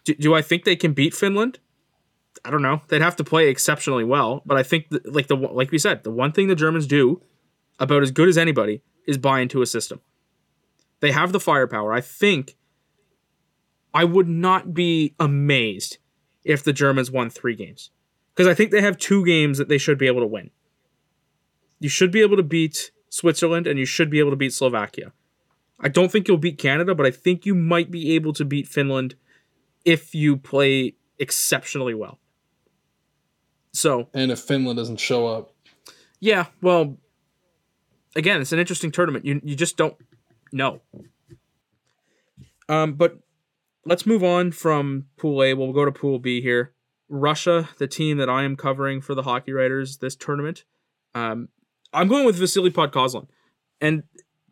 Do, 0.03 0.13
do 0.15 0.35
I 0.35 0.41
think 0.41 0.65
they 0.65 0.75
can 0.75 0.93
beat 0.93 1.13
Finland? 1.13 1.59
I 2.45 2.51
don't 2.51 2.61
know. 2.61 2.81
They'd 2.87 3.01
have 3.01 3.15
to 3.17 3.23
play 3.23 3.49
exceptionally 3.49 4.03
well, 4.03 4.41
but 4.45 4.57
I 4.57 4.63
think 4.63 4.89
that, 4.89 5.11
like 5.11 5.27
the 5.27 5.35
like 5.35 5.71
we 5.71 5.77
said, 5.77 6.03
the 6.03 6.11
one 6.11 6.31
thing 6.31 6.47
the 6.47 6.55
Germans 6.55 6.87
do 6.87 7.21
about 7.79 8.03
as 8.03 8.11
good 8.11 8.29
as 8.29 8.37
anybody 8.37 8.81
is 9.07 9.17
buy 9.17 9.39
into 9.39 9.61
a 9.61 9.65
system. 9.65 10.01
They 10.99 11.11
have 11.11 11.31
the 11.31 11.39
firepower. 11.39 11.93
I 11.93 12.01
think 12.01 12.57
I 13.93 14.03
would 14.03 14.27
not 14.27 14.73
be 14.73 15.15
amazed 15.19 15.97
if 16.43 16.63
the 16.63 16.73
Germans 16.73 17.11
won 17.11 17.29
3 17.29 17.55
games. 17.55 17.91
Cuz 18.35 18.47
I 18.47 18.53
think 18.53 18.71
they 18.71 18.81
have 18.81 18.97
two 18.97 19.25
games 19.25 19.57
that 19.57 19.67
they 19.69 19.77
should 19.77 19.97
be 19.97 20.07
able 20.07 20.21
to 20.21 20.27
win. 20.27 20.51
You 21.79 21.89
should 21.89 22.11
be 22.11 22.21
able 22.21 22.37
to 22.37 22.43
beat 22.43 22.91
Switzerland 23.09 23.67
and 23.67 23.79
you 23.79 23.85
should 23.85 24.09
be 24.09 24.19
able 24.19 24.31
to 24.31 24.35
beat 24.35 24.53
Slovakia. 24.53 25.13
I 25.79 25.89
don't 25.89 26.11
think 26.11 26.27
you'll 26.27 26.37
beat 26.37 26.57
Canada, 26.57 26.95
but 26.95 27.05
I 27.05 27.11
think 27.11 27.45
you 27.45 27.53
might 27.53 27.91
be 27.91 28.15
able 28.15 28.33
to 28.33 28.45
beat 28.45 28.67
Finland 28.67 29.15
if 29.85 30.15
you 30.15 30.37
play 30.37 30.95
exceptionally 31.19 31.93
well. 31.93 32.19
So, 33.73 34.09
And 34.13 34.31
if 34.31 34.39
Finland 34.39 34.77
doesn't 34.77 34.99
show 34.99 35.27
up, 35.27 35.53
yeah, 36.19 36.47
well, 36.61 36.97
again, 38.15 38.41
it's 38.41 38.51
an 38.51 38.59
interesting 38.59 38.91
tournament. 38.91 39.23
You 39.25 39.39
you 39.43 39.55
just 39.55 39.77
don't 39.77 39.95
know. 40.51 40.81
Um, 42.67 42.93
but 42.93 43.19
let's 43.85 44.05
move 44.05 44.23
on 44.23 44.51
from 44.51 45.05
Pool 45.15 45.43
A. 45.43 45.53
We'll 45.53 45.73
go 45.73 45.85
to 45.85 45.91
Pool 45.91 46.17
B 46.19 46.41
here. 46.41 46.73
Russia, 47.07 47.69
the 47.77 47.87
team 47.87 48.17
that 48.17 48.29
I 48.29 48.43
am 48.43 48.55
covering 48.55 48.99
for 48.99 49.15
the 49.15 49.23
hockey 49.23 49.53
writers 49.53 49.97
this 49.97 50.15
tournament. 50.15 50.65
Um, 51.15 51.49
I'm 51.97 52.07
going 52.07 52.25
with 52.25 52.37
Vasily 52.37 52.71
Podkolzin, 52.71 53.27
and 53.81 54.03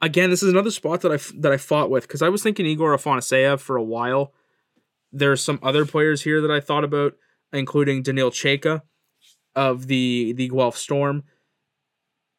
again, 0.02 0.30
this 0.30 0.44
is 0.44 0.50
another 0.50 0.72
spot 0.72 1.02
that 1.02 1.12
I 1.12 1.18
that 1.40 1.52
I 1.52 1.58
fought 1.58 1.90
with 1.90 2.08
because 2.08 2.22
I 2.22 2.30
was 2.30 2.44
thinking 2.44 2.66
Igor 2.66 2.96
Afanasyev 2.96 3.60
for 3.60 3.76
a 3.76 3.84
while. 3.84 4.34
There's 5.12 5.42
some 5.42 5.60
other 5.62 5.86
players 5.86 6.24
here 6.24 6.42
that 6.42 6.52
I 6.52 6.60
thought 6.60 6.84
about, 6.84 7.14
including 7.54 8.04
Daniil 8.04 8.32
Chayka 8.32 8.82
of 9.56 9.88
the 9.88 10.34
the 10.34 10.50
Guelph 10.50 10.78
Storm. 10.78 11.24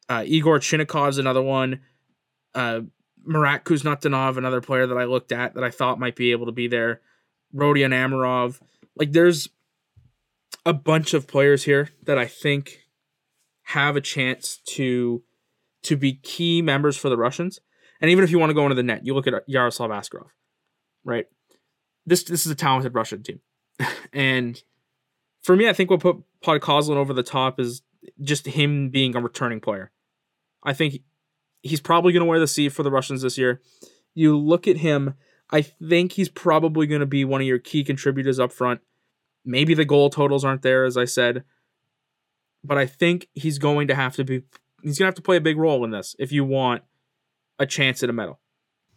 Uh, 0.09 0.23
Igor 0.25 0.59
Chinakhov 0.59 1.09
is 1.09 1.17
another 1.17 1.41
one. 1.41 1.81
Uh, 2.53 2.81
Marat 3.25 3.65
Kuznetsov, 3.65 4.37
another 4.37 4.61
player 4.61 4.87
that 4.87 4.97
I 4.97 5.03
looked 5.03 5.31
at 5.31 5.53
that 5.55 5.63
I 5.63 5.69
thought 5.69 5.99
might 5.99 6.15
be 6.15 6.31
able 6.31 6.45
to 6.45 6.51
be 6.51 6.67
there. 6.67 7.01
Rodion 7.53 7.91
Amirov. 7.91 8.61
Like 8.95 9.11
there's 9.11 9.49
a 10.65 10.73
bunch 10.73 11.13
of 11.13 11.27
players 11.27 11.63
here 11.63 11.89
that 12.03 12.17
I 12.17 12.25
think 12.25 12.86
have 13.67 13.97
a 13.97 14.01
chance 14.01 14.61
to 14.65 15.21
to 15.83 15.97
be 15.97 16.13
key 16.13 16.61
members 16.61 16.95
for 16.95 17.09
the 17.09 17.17
Russians. 17.17 17.59
And 17.99 18.09
even 18.09 18.23
if 18.23 18.31
you 18.31 18.39
want 18.39 18.49
to 18.49 18.53
go 18.53 18.63
into 18.63 18.75
the 18.75 18.83
net, 18.83 19.05
you 19.05 19.13
look 19.13 19.27
at 19.27 19.33
Yaroslav 19.45 19.89
Askarov, 19.89 20.29
right? 21.03 21.25
This 22.05 22.23
this 22.23 22.45
is 22.45 22.51
a 22.51 22.55
talented 22.55 22.95
Russian 22.95 23.23
team. 23.23 23.41
and 24.13 24.61
for 25.41 25.55
me, 25.55 25.67
I 25.67 25.73
think 25.73 25.89
what 25.89 25.99
put 25.99 26.23
Podkolzin 26.41 26.95
over 26.95 27.13
the 27.13 27.23
top 27.23 27.59
is 27.59 27.81
just 28.21 28.45
him 28.45 28.89
being 28.89 29.15
a 29.15 29.21
returning 29.21 29.59
player. 29.59 29.91
I 30.63 30.73
think 30.73 31.01
he's 31.61 31.81
probably 31.81 32.13
going 32.13 32.21
to 32.21 32.29
wear 32.29 32.39
the 32.39 32.47
C 32.47 32.69
for 32.69 32.83
the 32.83 32.91
Russians 32.91 33.21
this 33.21 33.37
year. 33.37 33.61
You 34.13 34.37
look 34.37 34.67
at 34.67 34.77
him, 34.77 35.15
I 35.51 35.61
think 35.61 36.13
he's 36.13 36.29
probably 36.29 36.87
going 36.87 37.01
to 37.01 37.05
be 37.05 37.25
one 37.25 37.41
of 37.41 37.47
your 37.47 37.59
key 37.59 37.83
contributors 37.83 38.39
up 38.39 38.53
front. 38.53 38.79
Maybe 39.43 39.73
the 39.73 39.85
goal 39.85 40.09
totals 40.09 40.45
aren't 40.45 40.61
there, 40.61 40.85
as 40.85 40.95
I 40.95 41.05
said, 41.05 41.43
but 42.67 42.77
I 42.77 42.85
think 42.85 43.29
he's 43.33 43.57
going 43.57 43.87
to 43.87 43.95
have 43.95 44.15
to 44.15 44.23
be. 44.23 44.43
He's 44.83 44.97
to 44.97 45.05
have 45.05 45.15
to 45.15 45.21
play 45.21 45.37
a 45.37 45.41
big 45.41 45.57
role 45.57 45.83
in 45.83 45.91
this 45.91 46.15
if 46.19 46.31
you 46.31 46.45
want 46.45 46.83
a 47.57 47.65
chance 47.65 48.03
at 48.03 48.09
a 48.09 48.13
medal. 48.13 48.39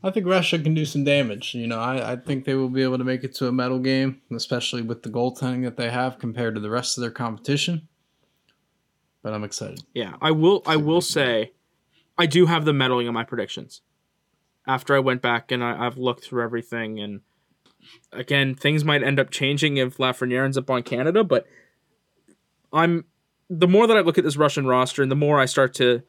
I 0.02 0.10
think 0.10 0.26
Russia 0.26 0.58
can 0.58 0.74
do 0.74 0.84
some 0.84 1.04
damage. 1.04 1.54
You 1.54 1.66
know, 1.66 1.78
I, 1.78 2.12
I 2.12 2.16
think 2.16 2.44
they 2.44 2.54
will 2.54 2.68
be 2.70 2.82
able 2.82 2.98
to 2.98 3.04
make 3.04 3.22
it 3.22 3.34
to 3.36 3.48
a 3.48 3.52
medal 3.52 3.78
game, 3.78 4.22
especially 4.34 4.82
with 4.82 5.02
the 5.02 5.10
goaltending 5.10 5.64
that 5.64 5.76
they 5.76 5.90
have 5.90 6.18
compared 6.18 6.54
to 6.54 6.60
the 6.60 6.70
rest 6.70 6.96
of 6.96 7.02
their 7.02 7.10
competition. 7.10 7.88
But 9.22 9.34
I'm 9.34 9.44
excited. 9.44 9.82
Yeah, 9.94 10.14
I 10.20 10.30
will. 10.30 10.62
I 10.66 10.76
will 10.76 11.02
say 11.02 11.52
I 12.16 12.26
do 12.26 12.46
have 12.46 12.64
the 12.64 12.72
medaling 12.72 13.06
in 13.06 13.14
my 13.14 13.24
predictions. 13.24 13.82
After 14.66 14.94
I 14.94 15.00
went 15.00 15.20
back 15.20 15.50
and 15.50 15.64
I, 15.64 15.84
have 15.84 15.98
looked 15.98 16.24
through 16.24 16.44
everything, 16.44 17.00
and 17.00 17.20
again, 18.12 18.54
things 18.54 18.84
might 18.84 19.02
end 19.02 19.18
up 19.18 19.30
changing 19.30 19.76
if 19.76 19.98
Lafreniere 19.98 20.44
ends 20.44 20.56
up 20.56 20.70
on 20.70 20.82
Canada, 20.82 21.24
but 21.24 21.46
I'm 22.72 23.04
the 23.50 23.66
more 23.66 23.88
that 23.88 23.96
I 23.96 24.00
look 24.00 24.16
at 24.16 24.24
this 24.24 24.36
Russian 24.36 24.64
roster 24.66 25.02
and 25.02 25.10
the 25.10 25.16
more 25.16 25.40
I 25.40 25.44
start 25.44 25.74
to 25.74 26.02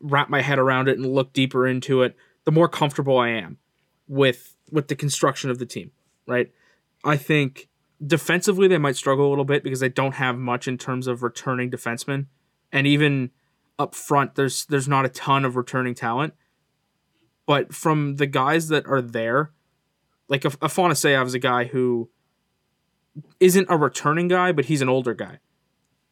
wrap 0.00 0.28
my 0.28 0.42
head 0.42 0.58
around 0.58 0.88
it 0.88 0.98
and 0.98 1.06
look 1.06 1.32
deeper 1.32 1.66
into 1.66 2.02
it, 2.02 2.16
the 2.44 2.52
more 2.52 2.68
comfortable 2.68 3.16
I 3.16 3.28
am 3.28 3.58
with 4.08 4.56
with 4.70 4.88
the 4.88 4.96
construction 4.96 5.50
of 5.50 5.58
the 5.58 5.66
team. 5.66 5.92
Right? 6.26 6.52
I 7.04 7.16
think 7.16 7.68
defensively 8.04 8.68
they 8.68 8.76
might 8.76 8.96
struggle 8.96 9.28
a 9.28 9.30
little 9.30 9.44
bit 9.44 9.62
because 9.62 9.80
they 9.80 9.88
don't 9.88 10.14
have 10.16 10.36
much 10.36 10.66
in 10.66 10.76
terms 10.76 11.06
of 11.06 11.22
returning 11.22 11.70
defensemen, 11.70 12.26
and 12.72 12.86
even 12.86 13.30
up 13.78 13.94
front, 13.94 14.34
there's 14.34 14.66
there's 14.66 14.88
not 14.88 15.04
a 15.04 15.08
ton 15.08 15.44
of 15.44 15.54
returning 15.54 15.94
talent. 15.94 16.34
But 17.46 17.72
from 17.72 18.16
the 18.16 18.26
guys 18.26 18.68
that 18.68 18.84
are 18.86 19.00
there, 19.00 19.52
like 20.28 20.42
Afanasyev 20.42 21.26
is 21.26 21.34
a 21.34 21.38
guy 21.38 21.64
who 21.64 22.10
isn't 23.40 23.68
a 23.70 23.76
returning 23.76 24.28
guy, 24.28 24.52
but 24.52 24.66
he's 24.66 24.82
an 24.82 24.88
older 24.88 25.14
guy. 25.14 25.38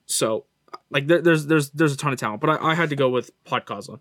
So, 0.07 0.47
like, 0.91 1.07
there, 1.07 1.21
there's 1.21 1.47
there's 1.47 1.71
there's 1.71 1.93
a 1.93 1.97
ton 1.97 2.13
of 2.13 2.19
talent. 2.19 2.41
But 2.41 2.51
I, 2.51 2.71
I 2.71 2.75
had 2.75 2.91
to 2.91 2.97
go 2.97 3.09
with 3.09 3.31
Podkolzin. 3.45 4.01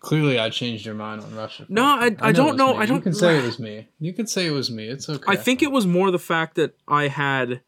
Clearly, 0.00 0.38
I 0.38 0.50
changed 0.50 0.84
your 0.84 0.94
mind 0.94 1.22
on 1.22 1.34
Russia. 1.34 1.64
No, 1.68 1.82
I, 1.82 2.06
I, 2.06 2.28
I 2.28 2.32
don't 2.32 2.56
know. 2.56 2.74
I 2.74 2.84
don't. 2.84 2.96
You 2.96 3.02
can 3.02 3.14
say 3.14 3.38
it 3.38 3.44
was 3.44 3.58
me. 3.58 3.88
You 3.98 4.12
can 4.12 4.26
say 4.26 4.46
it 4.46 4.50
was 4.50 4.70
me. 4.70 4.86
It's 4.88 5.08
okay. 5.08 5.24
I 5.26 5.36
think 5.36 5.62
it 5.62 5.72
was 5.72 5.86
more 5.86 6.10
the 6.10 6.18
fact 6.18 6.56
that 6.56 6.76
I 6.86 7.08
had. 7.08 7.62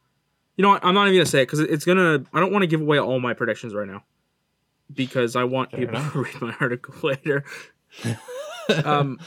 You 0.57 0.63
know 0.63 0.71
what? 0.71 0.85
I'm 0.85 0.95
not 0.95 1.07
even 1.07 1.19
gonna 1.19 1.27
say 1.27 1.43
it 1.43 1.47
because 1.47 1.61
it's 1.61 1.85
gonna. 1.85 2.25
I 2.35 2.41
don't 2.41 2.53
want 2.53 2.63
to 2.63 2.67
give 2.67 2.81
away 2.81 2.99
all 2.99 3.19
my 3.21 3.33
predictions 3.33 3.75
right 3.75 3.89
now 3.89 4.05
because 4.93 5.37
I 5.37 5.45
want 5.45 5.71
Fair 5.71 5.81
people 5.81 5.97
enough. 5.97 6.13
to 6.13 6.23
read 6.23 6.41
my 6.41 6.55
article 6.61 6.95
later. 7.03 7.45
um, 8.85 9.19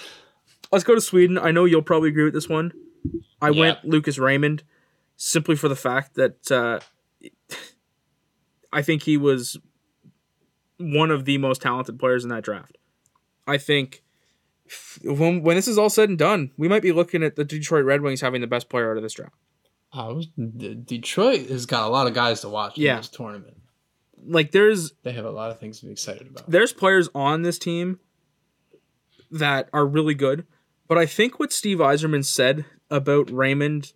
let's 0.71 0.83
go 0.83 0.95
to 0.95 1.01
Sweden. 1.01 1.37
I 1.37 1.51
know 1.51 1.65
you'll 1.65 1.81
probably 1.81 2.09
agree 2.09 2.25
with 2.25 2.33
this 2.33 2.49
one. 2.49 2.71
I 3.41 3.49
yeah. 3.49 3.59
went 3.59 3.85
Lucas 3.85 4.17
Raymond 4.17 4.63
simply 5.15 5.55
for 5.55 5.67
the 5.67 5.75
fact 5.75 6.15
that 6.15 6.51
uh, 6.51 6.79
I 8.71 8.81
think 8.81 9.03
he 9.03 9.17
was 9.17 9.57
one 10.77 11.11
of 11.11 11.25
the 11.25 11.37
most 11.37 11.61
talented 11.61 11.99
players 11.99 12.23
in 12.23 12.29
that 12.29 12.43
draft. 12.43 12.77
I 13.47 13.57
think 13.57 14.03
when 15.03 15.41
when 15.41 15.55
this 15.55 15.67
is 15.67 15.77
all 15.77 15.89
said 15.89 16.09
and 16.09 16.17
done, 16.17 16.51
we 16.57 16.67
might 16.67 16.83
be 16.83 16.91
looking 16.91 17.23
at 17.23 17.35
the 17.35 17.43
Detroit 17.43 17.85
Red 17.85 18.01
Wings 18.01 18.21
having 18.21 18.41
the 18.41 18.47
best 18.47 18.69
player 18.69 18.91
out 18.91 18.97
of 18.97 19.03
this 19.03 19.13
draft. 19.13 19.35
Uh, 19.91 20.21
Detroit 20.85 21.49
has 21.49 21.65
got 21.65 21.87
a 21.87 21.89
lot 21.89 22.05
of 22.05 22.13
guys 22.13 22.41
to 22.41 22.49
watch 22.49 22.77
yeah. 22.77 22.91
in 22.91 22.97
this 22.97 23.09
tournament 23.09 23.59
like 24.25 24.51
there's 24.51 24.93
they 25.03 25.11
have 25.13 25.25
a 25.25 25.31
lot 25.31 25.51
of 25.51 25.59
things 25.59 25.79
to 25.79 25.85
be 25.85 25.91
excited 25.91 26.27
about. 26.27 26.49
There's 26.49 26.73
players 26.73 27.09
on 27.13 27.41
this 27.41 27.59
team 27.59 27.99
that 29.31 29.69
are 29.73 29.85
really 29.85 30.15
good, 30.15 30.45
but 30.87 30.97
I 30.97 31.05
think 31.05 31.39
what 31.39 31.53
Steve 31.53 31.77
Yzerman 31.77 32.25
said 32.25 32.65
about 32.89 33.29
Raymond 33.31 33.93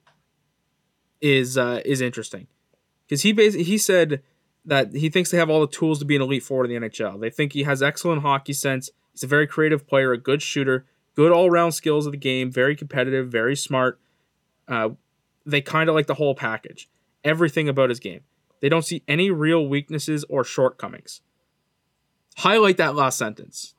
is 1.21 1.57
uh, 1.57 1.81
is 1.85 2.01
interesting 2.01 2.47
because 3.05 3.21
he 3.23 3.31
basically 3.31 3.63
he 3.63 3.77
said 3.77 4.21
that 4.65 4.95
he 4.95 5.09
thinks 5.09 5.31
they 5.31 5.37
have 5.37 5.49
all 5.49 5.61
the 5.61 5.67
tools 5.67 5.99
to 5.99 6.05
be 6.05 6.15
an 6.15 6.21
elite 6.21 6.43
forward 6.43 6.69
in 6.69 6.81
the 6.81 6.89
NHL. 6.89 7.19
They 7.19 7.29
think 7.29 7.53
he 7.53 7.63
has 7.63 7.83
excellent 7.83 8.21
hockey 8.21 8.53
sense. 8.53 8.89
He's 9.11 9.23
a 9.23 9.27
very 9.27 9.47
creative 9.47 9.87
player, 9.87 10.11
a 10.13 10.17
good 10.17 10.41
shooter, 10.41 10.85
good 11.15 11.31
all 11.31 11.49
round 11.49 11.73
skills 11.73 12.05
of 12.05 12.13
the 12.13 12.17
game, 12.17 12.51
very 12.51 12.75
competitive, 12.75 13.29
very 13.29 13.55
smart. 13.55 13.99
Uh, 14.67 14.89
they 15.45 15.61
kind 15.61 15.89
of 15.89 15.95
like 15.95 16.07
the 16.07 16.15
whole 16.15 16.35
package, 16.35 16.89
everything 17.23 17.67
about 17.67 17.89
his 17.89 17.99
game. 17.99 18.21
They 18.61 18.69
don't 18.69 18.85
see 18.85 19.03
any 19.07 19.29
real 19.29 19.67
weaknesses 19.67 20.23
or 20.29 20.43
shortcomings. 20.43 21.21
Highlight 22.37 22.77
that 22.77 22.95
last 22.95 23.17
sentence. 23.17 23.75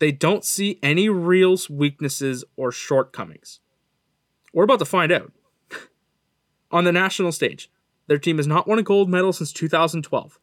They 0.00 0.12
don't 0.12 0.44
see 0.44 0.78
any 0.82 1.08
real 1.08 1.56
weaknesses 1.70 2.44
or 2.56 2.70
shortcomings. 2.72 3.60
We're 4.52 4.64
about 4.64 4.78
to 4.80 4.84
find 4.84 5.12
out. 5.12 5.32
On 6.70 6.84
the 6.84 6.92
national 6.92 7.32
stage, 7.32 7.70
their 8.08 8.18
team 8.18 8.38
has 8.38 8.46
not 8.46 8.66
won 8.66 8.78
a 8.78 8.82
gold 8.82 9.08
medal 9.08 9.32
since 9.32 9.52
2012. 9.52 10.40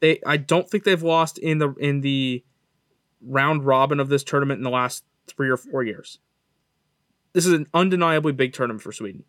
They 0.00 0.20
I 0.26 0.36
don't 0.36 0.68
think 0.68 0.84
they've 0.84 1.02
lost 1.02 1.38
in 1.38 1.58
the 1.58 1.72
in 1.74 2.00
the 2.00 2.44
round 3.20 3.64
robin 3.64 4.00
of 4.00 4.08
this 4.08 4.24
tournament 4.24 4.58
in 4.58 4.64
the 4.64 4.70
last 4.70 5.04
3 5.26 5.48
or 5.50 5.56
4 5.56 5.82
years. 5.82 6.18
This 7.32 7.46
is 7.46 7.52
an 7.52 7.66
undeniably 7.74 8.32
big 8.32 8.52
tournament 8.52 8.82
for 8.82 8.92
Sweden. 8.92 9.24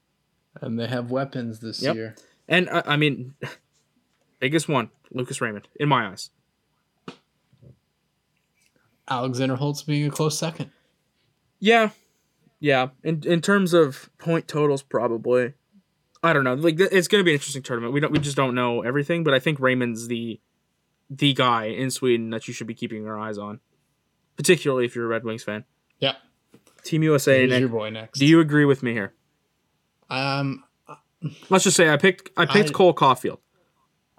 And 0.61 0.79
they 0.79 0.87
have 0.87 1.11
weapons 1.11 1.59
this 1.59 1.81
yep. 1.81 1.95
year. 1.95 2.15
And 2.47 2.69
uh, 2.69 2.83
I 2.85 2.97
mean, 2.97 3.35
biggest 4.39 4.67
one, 4.67 4.89
Lucas 5.11 5.41
Raymond, 5.41 5.67
in 5.75 5.89
my 5.89 6.07
eyes. 6.07 6.29
Alexander 9.09 9.55
Holtz 9.55 9.83
being 9.83 10.05
a 10.05 10.11
close 10.11 10.37
second. 10.37 10.69
Yeah, 11.59 11.89
yeah. 12.59 12.89
In 13.03 13.23
in 13.25 13.41
terms 13.41 13.73
of 13.73 14.09
point 14.17 14.47
totals, 14.47 14.83
probably. 14.83 15.53
I 16.21 16.33
don't 16.33 16.43
know. 16.43 16.53
Like 16.55 16.79
it's 16.79 17.07
going 17.07 17.21
to 17.21 17.23
be 17.23 17.31
an 17.31 17.35
interesting 17.35 17.63
tournament. 17.63 17.93
We 17.93 17.99
don't. 17.99 18.11
We 18.11 18.19
just 18.19 18.35
don't 18.35 18.55
know 18.55 18.81
everything. 18.81 19.23
But 19.23 19.33
I 19.33 19.39
think 19.39 19.59
Raymond's 19.59 20.07
the 20.07 20.39
the 21.09 21.33
guy 21.33 21.65
in 21.65 21.91
Sweden 21.91 22.29
that 22.31 22.47
you 22.47 22.53
should 22.53 22.67
be 22.67 22.73
keeping 22.73 23.03
your 23.03 23.17
eyes 23.17 23.37
on, 23.37 23.59
particularly 24.35 24.85
if 24.85 24.95
you're 24.95 25.05
a 25.05 25.07
Red 25.07 25.23
Wings 25.23 25.43
fan. 25.43 25.65
Yeah. 25.99 26.15
Team 26.83 27.03
USA. 27.03 27.45
Nick, 27.45 27.59
your 27.59 27.69
boy 27.69 27.89
next. 27.89 28.19
Do 28.19 28.25
you 28.25 28.39
agree 28.39 28.65
with 28.65 28.83
me 28.83 28.93
here? 28.93 29.13
Um, 30.09 30.63
Let's 31.49 31.63
just 31.63 31.75
say 31.75 31.89
I 31.89 31.97
picked 31.97 32.29
I 32.37 32.45
picked 32.45 32.69
I, 32.69 32.73
Cole 32.73 32.93
Caufield. 32.93 33.39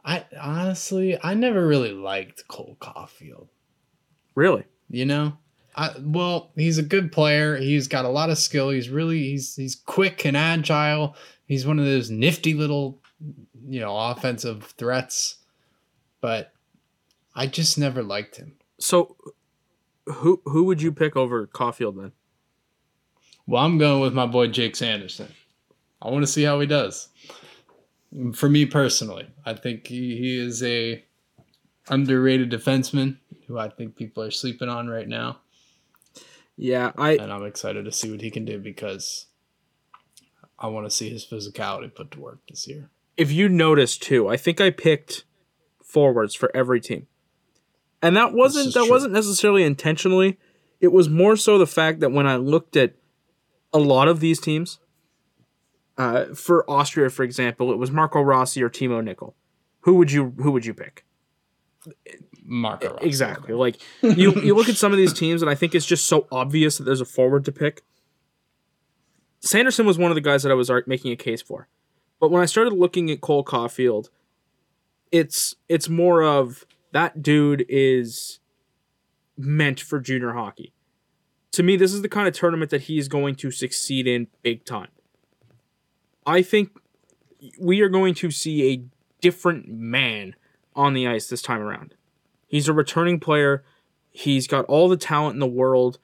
I 0.05 0.25
honestly 0.41 1.19
I 1.23 1.35
never 1.35 1.67
really 1.67 1.93
liked 1.93 2.47
Cole 2.49 2.77
Caufield. 2.81 3.49
Really? 4.35 4.65
You 4.89 5.07
know? 5.07 5.39
I 5.75 5.95
well, 6.01 6.53
he's 6.57 6.79
a 6.79 6.83
good 6.83 7.13
player. 7.13 7.57
He's 7.57 7.89
got 7.89 8.05
a 8.05 8.09
lot 8.09 8.31
of 8.31 8.39
skill. 8.39 8.71
He's 8.71 8.91
really 8.91 9.19
he's 9.19 9.57
he's 9.57 9.75
quick 9.75 10.27
and 10.27 10.37
agile. 10.37 11.17
He's 11.51 11.67
one 11.67 11.81
of 11.81 11.85
those 11.85 12.11
nifty 12.11 12.55
little 12.55 13.01
you 13.69 13.81
know, 13.81 13.97
offensive 13.97 14.75
threats. 14.79 15.37
But 16.21 16.53
I 17.35 17.49
just 17.49 17.77
never 17.77 18.05
liked 18.05 18.37
him. 18.37 18.55
So 18.79 19.17
who 20.07 20.41
who 20.45 20.65
would 20.65 20.81
you 20.81 20.93
pick 20.93 21.17
over 21.17 21.47
Caufield 21.49 21.97
then? 21.97 22.13
Well, 23.49 23.65
I'm 23.65 23.79
going 23.79 24.01
with 24.01 24.15
my 24.15 24.27
boy 24.27 24.47
Jake 24.47 24.77
Sanderson. 24.77 25.33
I 26.01 26.09
want 26.09 26.23
to 26.23 26.31
see 26.31 26.45
how 26.45 26.61
he 26.61 26.67
does. 26.67 27.09
For 28.33 28.49
me 28.49 28.65
personally, 28.65 29.27
I 29.45 29.55
think 29.55 29.89
he, 29.89 30.17
he 30.17 30.39
is 30.39 30.63
a 30.63 31.05
underrated 31.89 32.51
defenseman 32.51 33.17
who 33.49 33.59
I 33.59 33.69
think 33.69 33.97
people 33.97 34.23
are 34.23 34.31
sleeping 34.31 34.69
on 34.69 34.89
right 34.89 35.09
now. 35.09 35.41
Yeah, 36.57 36.93
I 36.97 37.13
and 37.13 37.33
I'm 37.33 37.45
excited 37.45 37.87
to 37.87 37.93
see 37.93 38.11
what 38.11 38.21
he 38.21 38.31
can 38.31 38.45
do 38.45 38.59
because 38.59 39.27
I 40.61 40.67
want 40.69 40.87
to 40.87 40.91
see 40.91 41.09
his 41.11 41.25
physicality 41.25 41.95
put 41.95 42.11
to 42.13 42.21
work 42.21 42.41
this 42.49 42.69
year. 42.69 42.91
if 43.17 43.33
you 43.33 43.49
notice 43.49 43.97
too, 43.99 44.29
I 44.29 44.37
think 44.37 44.61
I 44.61 44.71
picked 44.71 45.25
forwards 45.83 46.35
for 46.35 46.51
every 46.55 46.81
team. 46.81 47.07
And 48.03 48.17
that 48.17 48.33
wasn't 48.33 48.73
that 48.75 48.85
true. 48.85 48.91
wasn't 48.91 49.13
necessarily 49.13 49.63
intentionally. 49.63 50.39
It 50.81 50.93
was 50.93 51.09
more 51.09 51.37
so 51.37 51.59
the 51.59 51.67
fact 51.67 52.01
that 52.01 52.13
when 52.13 52.27
I 52.27 52.37
looked 52.37 52.77
at 52.77 52.95
a 53.73 53.79
lot 53.79 54.09
of 54.09 54.21
these 54.21 54.41
teams, 54.41 54.79
uh, 55.99 56.27
for 56.35 56.69
Austria, 56.71 57.11
for 57.11 57.23
example, 57.25 57.71
it 57.73 57.77
was 57.77 57.91
Marco 57.91 58.23
Rossi 58.23 58.63
or 58.63 58.71
Thimo 58.71 59.03
Nickl. 59.03 59.35
Who 59.81 59.97
would 59.97 60.11
you 60.13 60.33
who 60.39 60.51
would 60.53 60.65
you 60.65 60.73
pick? 60.73 61.05
Marco 62.43 62.95
Rossi. 62.95 63.07
Exactly. 63.07 63.55
Like 63.55 63.77
you 64.03 64.33
you 64.41 64.55
look 64.55 64.69
at 64.71 64.77
some 64.77 64.93
of 64.93 64.99
these 64.99 65.13
teams 65.13 65.43
and 65.43 65.51
I 65.51 65.55
think 65.55 65.75
it's 65.75 65.87
just 65.87 66.07
so 66.07 66.27
obvious 66.33 66.79
that 66.79 66.85
there's 66.85 67.01
a 67.03 67.07
forward 67.07 67.45
to 67.47 67.53
pick. 67.53 67.83
Sanderson 69.41 69.87
was 69.87 69.99
one 69.99 70.11
of 70.11 70.15
the 70.15 70.21
guys 70.21 70.43
that 70.43 70.53
I 70.53 70.55
was 70.55 70.71
making 70.87 71.13
a 71.13 71.17
case 71.17 71.43
for. 71.43 71.69
But 72.21 72.31
when 72.31 72.43
I 72.43 72.47
started 72.47 72.75
looking 72.75 73.11
at 73.11 73.21
Cole 73.21 73.45
Caufield, 73.45 74.11
it's 75.11 75.57
it's 75.69 75.89
more 75.89 76.23
of 76.23 76.67
that 76.93 77.23
dude 77.23 77.65
is 77.69 78.41
meant 79.37 79.81
for 79.81 79.99
junior 79.99 80.33
hockey. 80.33 80.73
To 81.53 81.63
me, 81.63 81.77
this 81.77 81.93
is 81.93 82.03
the 82.03 82.09
kind 82.09 82.29
of 82.29 82.35
tournament 82.35 82.71
that 82.71 82.83
he 82.83 82.99
is 82.99 83.09
going 83.09 83.35
to 83.37 83.51
succeed 83.51 84.07
in 84.07 84.29
big 84.43 84.65
time. 84.65 84.89
I 86.27 86.43
think 86.43 86.71
we 87.59 87.81
are 87.81 87.89
going 87.89 88.15
to 88.15 88.31
see 88.31 88.73
a 88.73 88.85
different 89.21 89.69
man 89.69 90.37
on 90.77 90.93
the 90.93 91.09
ice 91.09 91.29
this 91.29 91.43
time 91.43 91.61
around. 91.61 91.95
He's 92.47 92.69
a 92.69 92.73
returning 92.73 93.19
player. 93.19 93.65
He's 94.11 94.47
got 94.47 94.65
all 94.67 94.89
the 94.89 94.97
talent 94.97 95.35
in 95.35 95.41
the 95.41 95.47
world. 95.47 95.99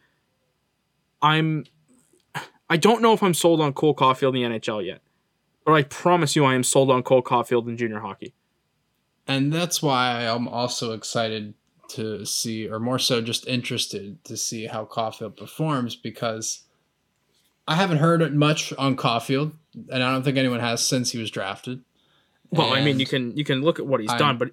I'm 1.20 1.64
I 2.68 2.76
don't 2.76 3.00
know 3.02 3.12
if 3.12 3.22
I'm 3.22 3.34
sold 3.34 3.60
on 3.60 3.72
Cole 3.72 3.94
Caufield 3.94 4.34
in 4.36 4.50
the 4.50 4.58
NHL 4.58 4.84
yet. 4.84 5.00
But 5.64 5.72
I 5.72 5.82
promise 5.82 6.36
you 6.36 6.44
I 6.44 6.54
am 6.54 6.62
sold 6.62 6.90
on 6.90 7.02
Cole 7.02 7.22
Caufield 7.22 7.66
in 7.68 7.76
junior 7.76 8.00
hockey. 8.00 8.34
And 9.26 9.52
that's 9.52 9.82
why 9.82 10.26
I'm 10.26 10.46
also 10.46 10.92
excited 10.92 11.54
to 11.90 12.24
see, 12.24 12.68
or 12.68 12.78
more 12.78 12.98
so 12.98 13.20
just 13.20 13.46
interested 13.48 14.22
to 14.24 14.36
see 14.36 14.66
how 14.66 14.84
Caufield 14.84 15.36
performs 15.36 15.96
because 15.96 16.62
I 17.66 17.74
haven't 17.74 17.98
heard 17.98 18.34
much 18.36 18.72
on 18.74 18.96
Caufield, 18.96 19.52
and 19.90 20.02
I 20.02 20.12
don't 20.12 20.22
think 20.22 20.36
anyone 20.38 20.60
has 20.60 20.84
since 20.86 21.10
he 21.10 21.18
was 21.18 21.30
drafted. 21.30 21.82
Well, 22.50 22.72
I 22.72 22.84
mean, 22.84 23.00
you 23.00 23.06
can 23.06 23.36
you 23.36 23.44
can 23.44 23.62
look 23.62 23.80
at 23.80 23.86
what 23.86 24.00
he's 24.00 24.10
I'm- 24.10 24.18
done, 24.18 24.38
but 24.38 24.50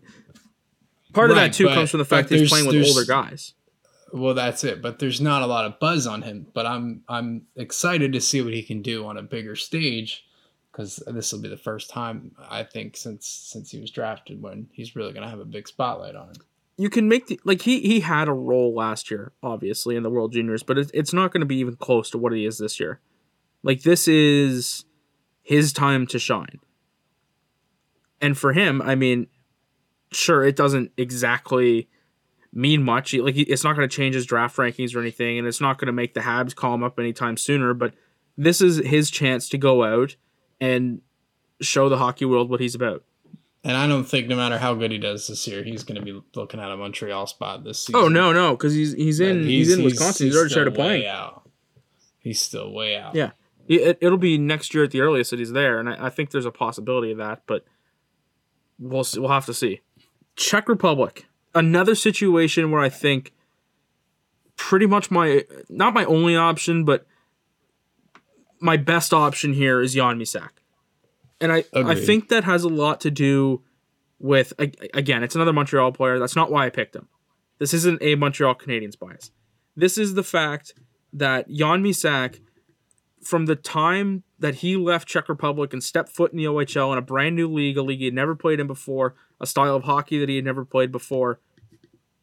part 1.13 1.29
of 1.29 1.38
Right, 1.38 1.43
that 1.48 1.53
too 1.53 1.65
but- 1.65 1.75
comes 1.75 1.91
from 1.91 2.00
the 2.00 2.05
fact 2.05 2.29
that 2.29 2.39
he's 2.39 2.50
playing 2.50 2.65
with 2.65 2.75
older 2.88 3.05
guys. 3.05 3.53
Well, 4.13 4.36
that's 4.36 4.63
it. 4.63 4.79
But 4.79 5.00
there's 5.00 5.20
not 5.20 5.41
a 5.41 5.48
lot 5.48 5.65
of 5.65 5.79
buzz 5.79 6.05
on 6.05 6.22
him. 6.22 6.46
But 6.53 6.67
I'm 6.67 7.03
I'm 7.10 7.48
excited 7.55 8.13
to 8.13 8.22
see 8.22 8.41
what 8.41 8.53
he 8.53 8.62
can 8.62 8.84
do 8.84 9.08
on 9.08 9.17
a 9.17 9.24
bigger 9.24 9.55
stage 9.55 10.25
because 10.72 11.03
this 11.08 11.32
will 11.32 11.41
be 11.41 11.50
the 11.50 11.58
first 11.58 11.89
time 11.89 12.32
I 12.50 12.63
think 12.63 12.96
since 12.96 13.27
since 13.27 13.72
he 13.72 13.79
was 13.79 13.89
drafted 13.89 14.41
when 14.41 14.70
he's 14.72 14.96
really 14.96 15.13
going 15.13 15.24
to 15.24 15.29
have 15.29 15.39
a 15.39 15.46
big 15.46 15.67
spotlight 15.67 16.15
on 16.15 16.29
him. 16.29 16.36
You 16.77 16.91
can 16.91 17.08
make 17.08 17.25
the 17.25 17.39
like 17.43 17.63
he 17.63 17.79
he 17.79 18.01
had 18.01 18.27
a 18.27 18.34
role 18.34 18.75
last 18.75 19.10
year, 19.10 19.32
obviously 19.41 19.96
in 19.96 20.03
the 20.03 20.12
World 20.12 20.32
Juniors, 20.32 20.62
but 20.62 20.77
it's 20.77 20.91
it's 20.93 21.13
not 21.13 21.32
going 21.32 21.41
to 21.41 21.48
be 21.48 21.58
even 21.58 21.75
close 21.75 22.12
to 22.12 22.20
what 22.20 22.34
he 22.34 22.46
is 22.46 22.60
this 22.60 22.79
year. 22.79 23.00
Like 23.63 23.82
this 23.82 24.08
is 24.08 24.86
his 25.41 25.74
time 25.74 26.05
to 26.08 26.20
shine. 26.20 26.60
And 28.22 28.37
for 28.37 28.53
him, 28.53 28.79
I 28.81 28.94
mean, 28.94 29.27
sure, 30.11 30.44
it 30.44 30.55
doesn't 30.55 30.92
exactly 30.98 31.90
mean 32.53 32.83
much. 32.83 33.13
Like 33.13 33.35
it's 33.35 33.63
not 33.63 33.75
going 33.75 33.87
to 33.87 33.94
change 33.94 34.16
his 34.16 34.25
draft 34.25 34.55
rankings 34.57 34.96
or 34.96 35.00
anything, 35.00 35.37
and 35.37 35.48
it's 35.48 35.61
not 35.61 35.77
going 35.77 35.87
to 35.87 35.94
make 35.94 36.13
the 36.13 36.22
Habs 36.22 36.55
call 36.55 36.74
him 36.74 36.83
up 36.83 37.00
anytime 37.00 37.37
sooner. 37.37 37.74
But 37.74 37.94
this 38.37 38.61
is 38.61 38.77
his 38.77 39.09
chance 39.09 39.50
to 39.50 39.57
go 39.57 39.83
out 39.83 40.16
and 40.61 41.01
show 41.61 41.89
the 41.89 41.98
hockey 41.98 42.25
world 42.25 42.50
what 42.50 42.59
he's 42.59 42.75
about. 42.75 43.03
And 43.66 43.77
I 43.77 43.87
don't 43.87 44.03
think 44.03 44.27
no 44.27 44.35
matter 44.35 44.57
how 44.57 44.74
good 44.74 44.92
he 44.92 44.98
does 44.98 45.27
this 45.27 45.48
year, 45.48 45.63
he's 45.63 45.83
going 45.83 45.96
to 45.96 46.01
be 46.01 46.22
looking 46.35 46.59
at 46.59 46.70
a 46.70 46.75
Montreal 46.75 47.27
spot 47.27 47.63
this 47.63 47.89
oh, 47.89 47.94
season. 47.94 48.01
Oh 48.01 48.07
no, 48.09 48.33
no, 48.33 48.51
because 48.51 48.74
he's 48.74 48.94
he's 48.94 49.20
in 49.20 49.42
But 49.42 49.48
he's, 49.48 49.72
in 49.72 49.83
Wisconsin. 49.83 50.27
He's, 50.27 50.35
already 50.35 50.51
started 50.51 50.75
playing. 50.75 51.07
out. 51.07 51.50
He's 52.20 52.42
still 52.42 52.72
way 52.72 52.98
out. 52.98 53.16
Yeah. 53.16 53.31
It, 53.68 53.98
it'll 54.01 54.18
be 54.18 54.37
next 54.37 54.74
year 54.74 54.83
at 54.83 54.92
the 54.92 55.00
earliest 55.00 55.31
that 55.31 55.39
he's 55.39 55.53
there, 55.53 55.79
and 55.79 55.89
I, 55.89 56.07
I 56.07 56.09
think 56.09 56.31
there's 56.31 56.46
a 56.46 56.51
possibility 56.51 57.11
of 57.11 57.18
that, 57.20 57.44
but 57.48 57.63
we'll 58.77 59.05
see, 59.05 59.22
we'll 59.22 59.29
have 59.29 59.46
to 59.46 59.53
see. 59.53 59.79
Czech 60.35 60.68
Republic, 60.68 61.25
another 61.55 61.96
situation 61.96 62.72
where 62.72 62.81
I 62.81 62.89
think 62.89 63.33
pretty 64.55 64.85
much 64.85 65.11
my 65.11 65.44
not 65.70 65.94
my 65.94 66.05
only 66.05 66.35
option, 66.35 66.85
but 66.85 67.05
my 68.59 68.77
best 68.77 69.13
option 69.13 69.53
here 69.53 69.81
is 69.81 69.94
Jan 69.94 70.18
Mysak, 70.20 70.51
and 71.42 71.51
I 71.51 71.63
I 71.74 71.96
think 71.96 72.29
that 72.29 72.44
has 72.44 72.63
a 72.63 72.70
lot 72.70 73.01
to 73.01 73.11
do 73.11 73.61
with 74.20 74.53
again, 74.94 75.22
it's 75.24 75.35
another 75.35 75.53
Montreal 75.53 75.92
player. 75.92 76.18
That's 76.18 76.35
not 76.35 76.51
why 76.51 76.66
I 76.66 76.70
picked 76.70 76.96
him. 76.96 77.09
This 77.59 77.74
isn't 77.74 78.01
a 78.01 78.16
Montreal 78.16 78.55
Canadiens 78.55 78.98
bias. 78.98 79.31
This 79.75 79.98
is 79.98 80.13
the 80.13 80.24
fact 80.24 80.74
that 81.11 81.50
Jan 81.50 81.83
Mysak, 81.83 82.39
from 83.24 83.46
the 83.46 83.55
time 83.55 84.24
that 84.40 84.55
he 84.55 84.75
left 84.75 85.07
Czech 85.07 85.29
Republic 85.29 85.74
and 85.74 85.83
stepped 85.83 86.09
foot 86.09 86.31
in 86.31 86.38
the 86.38 86.46
OHL 86.46 86.92
in 86.92 86.98
a 86.98 87.01
brand 87.01 87.36
new 87.36 87.48
league, 87.48 87.77
a 87.77 87.81
league 87.81 88.00
he 88.00 88.05
had 88.05 88.14
never 88.14 88.36
played 88.36 88.59
in 88.59 88.68
before, 88.68 89.16
a 89.40 89.48
style 89.48 89.75
of 89.75 89.83
hockey 89.83 90.20
that 90.20 90.29
he 90.29 90.36
had 90.36 90.46
never 90.46 90.66
played 90.66 90.92
before, 90.92 91.40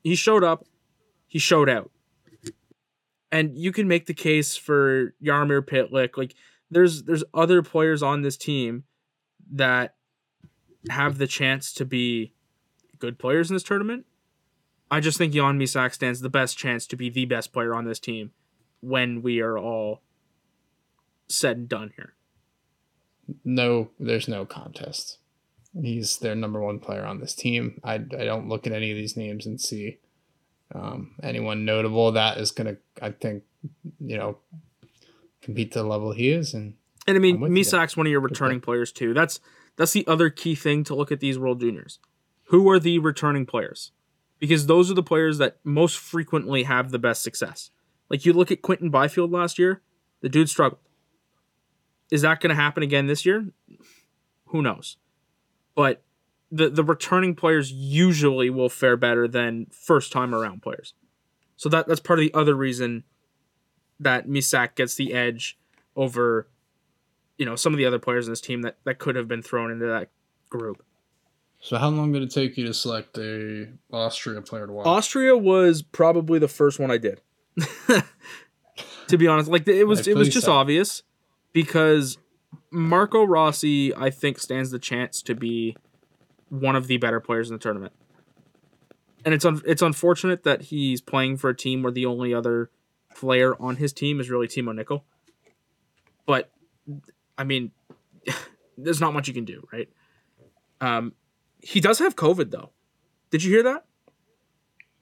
he 0.02 0.14
showed 0.14 0.44
up, 0.44 0.64
he 1.26 1.38
showed 1.38 1.68
out. 1.68 1.90
And 3.32 3.56
you 3.56 3.72
can 3.72 3.86
make 3.86 4.06
the 4.06 4.14
case 4.14 4.56
for 4.56 5.14
Jaromir 5.22 5.62
Pytlik. 5.62 6.16
Like 6.16 6.34
there's 6.70 7.04
there's 7.04 7.24
other 7.32 7.62
players 7.62 8.02
on 8.02 8.22
this 8.22 8.36
team 8.36 8.84
that 9.52 9.94
have 10.88 11.18
the 11.18 11.26
chance 11.26 11.72
to 11.74 11.84
be 11.84 12.32
good 12.98 13.18
players 13.18 13.50
in 13.50 13.54
this 13.54 13.62
tournament. 13.62 14.06
I 14.90 14.98
just 14.98 15.18
think 15.18 15.32
Jan 15.32 15.58
Mysak 15.58 15.94
stands 15.94 16.20
the 16.20 16.28
best 16.28 16.58
chance 16.58 16.86
to 16.88 16.96
be 16.96 17.08
the 17.08 17.24
best 17.24 17.52
player 17.52 17.74
on 17.74 17.84
this 17.84 18.00
team 18.00 18.32
when 18.80 19.22
we 19.22 19.40
are 19.40 19.56
all 19.56 20.02
said 21.30 21.56
and 21.56 21.68
done 21.68 21.92
here. 21.96 22.14
No, 23.44 23.90
there's 23.98 24.28
no 24.28 24.44
contest. 24.44 25.18
He's 25.80 26.18
their 26.18 26.34
number 26.34 26.60
one 26.60 26.80
player 26.80 27.04
on 27.04 27.20
this 27.20 27.34
team. 27.34 27.80
I, 27.84 27.94
I 27.94 27.98
don't 28.24 28.48
look 28.48 28.66
at 28.66 28.72
any 28.72 28.90
of 28.90 28.96
these 28.96 29.16
names 29.16 29.46
and 29.46 29.60
see 29.60 29.98
um, 30.74 31.12
anyone 31.22 31.64
notable 31.64 32.12
that 32.12 32.38
is 32.38 32.50
going 32.50 32.74
to, 32.74 33.04
I 33.04 33.12
think, 33.12 33.44
you 34.00 34.16
know, 34.16 34.38
compete 35.42 35.72
to 35.72 35.80
the 35.80 35.88
level 35.88 36.12
he 36.12 36.30
is. 36.30 36.54
And 36.54 36.74
And 37.06 37.16
I 37.16 37.20
mean. 37.20 37.38
Mysak's 37.38 37.96
one 37.96 38.06
of 38.06 38.10
your 38.10 38.20
returning 38.20 38.60
players 38.60 38.92
too. 38.92 39.14
That's 39.14 39.40
that's 39.76 39.92
the 39.92 40.06
other 40.06 40.28
key 40.28 40.54
thing 40.54 40.84
to 40.84 40.94
look 40.94 41.12
at 41.12 41.20
these 41.20 41.38
World 41.38 41.60
Juniors. 41.60 41.98
Who 42.46 42.68
are 42.68 42.80
the 42.80 42.98
returning 42.98 43.46
players? 43.46 43.92
Because 44.40 44.66
those 44.66 44.90
are 44.90 44.94
the 44.94 45.02
players 45.02 45.38
that 45.38 45.58
most 45.62 45.98
frequently 45.98 46.64
have 46.64 46.90
the 46.90 46.98
best 46.98 47.22
success. 47.22 47.70
Like 48.08 48.26
you 48.26 48.32
look 48.32 48.50
at 48.50 48.62
Quinton 48.62 48.90
Byfield 48.90 49.30
last 49.30 49.58
year, 49.58 49.82
the 50.20 50.28
dude 50.28 50.48
struggled. 50.48 50.80
Is 52.10 52.22
that 52.22 52.40
going 52.40 52.50
to 52.50 52.56
happen 52.60 52.82
again 52.82 53.06
this 53.06 53.24
year? 53.24 53.46
Who 54.46 54.62
knows? 54.62 54.96
But 55.74 56.02
the 56.50 56.68
the 56.68 56.84
returning 56.84 57.34
players 57.34 57.70
usually 57.70 58.50
will 58.50 58.68
fare 58.68 58.96
better 58.96 59.28
than 59.28 59.66
first 59.70 60.12
time 60.12 60.34
around 60.34 60.62
players. 60.62 60.94
So 61.56 61.68
that 61.68 61.86
that's 61.86 62.00
part 62.00 62.18
of 62.18 62.24
the 62.24 62.34
other 62.34 62.54
reason 62.54 63.04
that 64.00 64.26
Mysak 64.26 64.74
gets 64.74 64.94
the 64.94 65.12
edge 65.12 65.58
over 65.94 66.48
you 67.38 67.46
know 67.46 67.56
some 67.56 67.72
of 67.72 67.78
the 67.78 67.86
other 67.86 67.98
players 67.98 68.26
in 68.26 68.32
this 68.32 68.40
team 68.40 68.62
that, 68.62 68.76
that 68.84 68.98
could 68.98 69.16
have 69.16 69.28
been 69.28 69.42
thrown 69.42 69.70
into 69.70 69.86
that 69.86 70.10
group. 70.48 70.84
so, 71.60 71.78
how 71.78 71.88
long 71.88 72.12
did 72.12 72.22
it 72.22 72.30
take 72.30 72.56
you 72.56 72.66
to 72.66 72.74
select 72.74 73.16
a 73.18 73.68
Austria 73.92 74.42
player 74.42 74.66
to 74.66 74.72
watch? 74.72 74.86
Austria 74.86 75.36
was 75.36 75.82
probably 75.82 76.38
the 76.38 76.48
first 76.48 76.78
one 76.78 76.90
I 76.90 76.98
did. 76.98 77.20
to 79.08 79.16
be 79.16 79.26
honest, 79.26 79.48
like 79.48 79.66
it 79.68 79.84
was 79.84 80.08
it 80.08 80.16
was 80.16 80.28
just 80.28 80.48
obvious 80.48 81.02
because 81.52 82.18
Marco 82.70 83.24
Rossi 83.24 83.94
I 83.94 84.10
think 84.10 84.38
stands 84.38 84.70
the 84.70 84.78
chance 84.78 85.22
to 85.22 85.34
be 85.34 85.76
one 86.48 86.76
of 86.76 86.86
the 86.86 86.96
better 86.96 87.20
players 87.20 87.48
in 87.50 87.56
the 87.56 87.60
tournament. 87.60 87.92
And 89.24 89.34
it's 89.34 89.44
un- 89.44 89.62
it's 89.66 89.82
unfortunate 89.82 90.44
that 90.44 90.62
he's 90.62 91.00
playing 91.00 91.36
for 91.36 91.50
a 91.50 91.56
team 91.56 91.82
where 91.82 91.92
the 91.92 92.06
only 92.06 92.32
other 92.32 92.70
player 93.14 93.54
on 93.60 93.76
his 93.76 93.92
team 93.92 94.20
is 94.20 94.30
really 94.30 94.48
Thimo 94.48 94.72
Nickl. 94.72 95.02
But 96.26 96.50
I 97.36 97.44
mean, 97.44 97.72
there's 98.78 99.00
not 99.00 99.12
much 99.14 99.28
you 99.28 99.34
can 99.34 99.44
do, 99.44 99.66
right? 99.72 99.88
Um, 100.80 101.12
he 101.60 101.80
does 101.80 101.98
have 101.98 102.16
COVID 102.16 102.50
though. 102.50 102.70
Did 103.30 103.44
you 103.44 103.50
hear 103.50 103.62
that? 103.62 103.84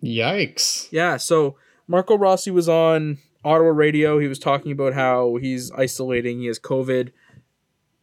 Yikes. 0.03 0.89
Yeah, 0.91 1.17
so 1.17 1.57
Marco 1.87 2.17
Rossi 2.17 2.51
was 2.51 2.69
on 2.69 3.19
Ottawa 3.45 3.71
radio. 3.71 4.19
He 4.19 4.29
was 4.29 4.39
talking 4.39 4.73
about 4.73 4.95
how 4.95 5.37
he's 5.37 5.71
isolating. 5.73 6.41
He 6.41 6.47
has 6.47 6.59
COVID. 6.59 7.13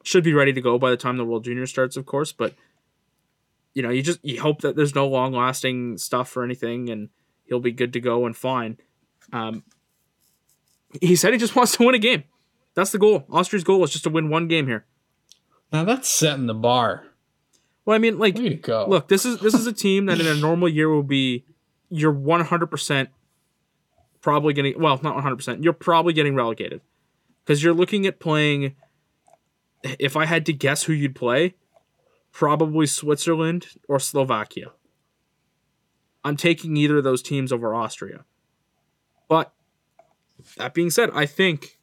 Should 0.03 0.23
be 0.23 0.33
ready 0.33 0.53
to 0.53 0.61
go 0.61 0.77
by 0.77 0.89
the 0.91 0.97
time 0.97 1.17
the 1.17 1.25
World 1.25 1.43
Junior 1.43 1.65
starts, 1.65 1.97
of 1.97 2.05
course. 2.05 2.31
But 2.31 2.53
you 3.73 3.81
know, 3.81 3.89
you 3.89 4.01
just 4.01 4.19
you 4.23 4.41
hope 4.41 4.61
that 4.61 4.75
there's 4.75 4.95
no 4.95 5.07
long 5.07 5.33
lasting 5.33 5.97
stuff 5.97 6.35
or 6.37 6.43
anything, 6.43 6.89
and 6.89 7.09
he'll 7.45 7.59
be 7.59 7.71
good 7.71 7.91
to 7.93 7.99
go 7.99 8.25
and 8.25 8.35
fine. 8.37 8.77
Um, 9.33 9.63
He 11.01 11.15
said 11.15 11.33
he 11.33 11.39
just 11.39 11.55
wants 11.55 11.75
to 11.77 11.85
win 11.85 11.95
a 11.95 11.99
game. 11.99 12.23
That's 12.75 12.91
the 12.91 12.99
goal. 12.99 13.25
Austria's 13.29 13.63
goal 13.63 13.83
is 13.83 13.91
just 13.91 14.03
to 14.03 14.09
win 14.09 14.29
one 14.29 14.47
game 14.47 14.67
here. 14.67 14.85
Now 15.73 15.83
that's 15.83 16.07
setting 16.07 16.45
the 16.45 16.53
bar. 16.53 17.05
Well, 17.83 17.95
I 17.95 17.99
mean, 17.99 18.17
like, 18.17 18.37
look, 18.87 19.07
this 19.09 19.25
is 19.25 19.39
this 19.39 19.53
is 19.53 19.67
a 19.67 19.73
team 19.73 20.05
that 20.07 20.19
in 20.19 20.27
a 20.27 20.35
normal 20.35 20.69
year 20.69 20.89
will 20.89 21.03
be 21.03 21.45
you're 21.89 22.11
100 22.11 22.67
percent 22.67 23.09
probably 24.25 24.53
getting 24.55 24.81
well, 24.81 24.99
not 25.03 25.13
100 25.13 25.35
percent. 25.35 25.63
You're 25.63 25.71
probably 25.71 26.11
getting 26.11 26.33
relegated 26.33 26.81
because 27.43 27.63
you're 27.63 27.75
looking 27.75 28.07
at 28.07 28.19
playing. 28.19 28.75
If 29.83 30.17
I 30.17 30.25
had 30.25 30.47
to 30.47 30.53
guess 30.53 30.81
who 30.83 30.93
you'd 30.93 31.13
play, 31.13 31.53
probably 32.31 32.87
Switzerland 32.87 33.67
or 33.87 33.99
Slovakia. 33.99 34.71
I'm 36.23 36.35
taking 36.35 36.75
either 36.75 36.97
of 36.97 37.03
those 37.03 37.21
teams 37.21 37.51
over 37.51 37.75
Austria. 37.75 38.25
But 39.29 39.53
that 40.57 40.73
being 40.73 40.89
said, 40.89 41.11
I 41.13 41.27
think 41.27 41.77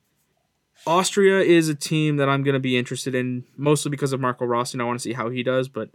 Austria 0.85 1.39
is 1.43 1.69
a 1.69 1.77
team 1.77 2.17
that 2.17 2.29
I'm 2.29 2.43
going 2.43 2.55
to 2.55 2.61
be 2.61 2.77
interested 2.77 3.15
in, 3.15 3.45
mostly 3.57 3.91
because 3.93 4.13
of 4.13 4.21
Marco 4.21 4.45
Rossi, 4.45 4.75
and 4.75 4.83
I 4.83 4.85
want 4.85 4.99
to 4.99 5.03
see 5.03 5.13
how 5.13 5.31
he 5.31 5.45
does, 5.45 5.69
but 5.69 5.91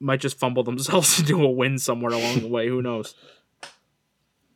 might 0.00 0.20
just 0.20 0.38
fumble 0.38 0.62
themselves 0.62 1.18
into 1.20 1.44
a 1.44 1.50
win 1.50 1.78
somewhere 1.78 2.12
along 2.12 2.40
the 2.40 2.48
way. 2.48 2.68
Who 2.68 2.80
knows? 2.80 3.14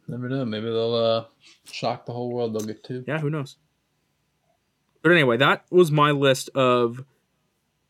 Never 0.09 0.29
know. 0.29 0.45
Maybe 0.45 0.67
they'll 0.67 0.95
uh, 0.95 1.25
shock 1.71 2.07
the 2.07 2.13
whole 2.13 2.31
world. 2.31 2.55
They'll 2.55 2.67
get 2.67 2.85
two. 2.85 3.05
Yeah, 3.07 3.19
who 3.19 3.31
knows? 3.31 3.57
But 5.03 5.13
anyway, 5.13 5.37
that 5.39 5.65
was 5.71 5.91
my 5.91 6.11
list 6.11 6.49
of 6.55 7.05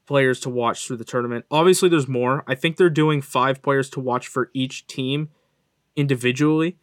players 0.07 0.41
to 0.41 0.51
watch 0.51 0.87
through 0.87 0.97
the 0.99 1.05
tournament. 1.05 1.45
Obviously, 1.51 1.89
there's 1.89 2.09
more. 2.09 2.45
I 2.47 2.55
think 2.55 2.77
they're 2.77 2.91
doing 2.91 3.23
five 3.23 3.63
players 3.63 3.89
to 3.91 4.01
watch 4.01 4.29
for 4.29 4.51
each 4.53 4.87
team 4.87 5.31
individually 5.97 6.79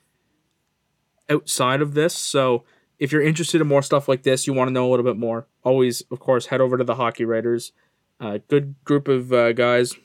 outside 1.29 1.81
of 1.81 1.93
this. 1.93 2.15
So 2.15 2.63
if 2.97 3.11
you're 3.11 3.21
interested 3.21 3.61
in 3.61 3.67
more 3.67 3.81
stuff 3.81 4.07
like 4.07 4.23
this, 4.23 4.45
you 4.45 4.53
want 4.53 4.67
to 4.67 4.73
know 4.73 4.87
a 4.87 4.91
little 4.91 5.05
bit 5.05 5.17
more, 5.17 5.47
always, 5.63 6.01
of 6.11 6.19
course, 6.19 6.47
head 6.47 6.61
over 6.61 6.77
to 6.77 6.83
the 6.83 6.95
Hockey 6.95 7.25
Writers. 7.25 7.71
Uh, 8.19 8.39
good 8.47 8.75
group 8.83 9.07
of 9.07 9.31
uh, 9.31 9.53
guys 9.53 9.95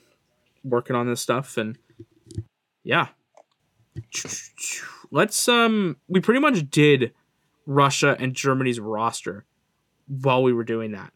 working 0.63 0.95
on 0.95 1.07
this 1.07 1.21
stuff, 1.21 1.57
and 1.57 1.77
yeah. 2.83 3.09
Let's 5.15 5.47
um, 5.47 5.95
we 6.09 6.19
pretty 6.19 6.41
much 6.41 6.69
did 6.69 7.13
Russia 7.65 8.17
and 8.19 8.33
Germany's 8.35 8.81
roster 8.81 9.45
while 10.09 10.43
we 10.43 10.51
were 10.51 10.65
doing 10.65 10.91
that. 10.91 11.13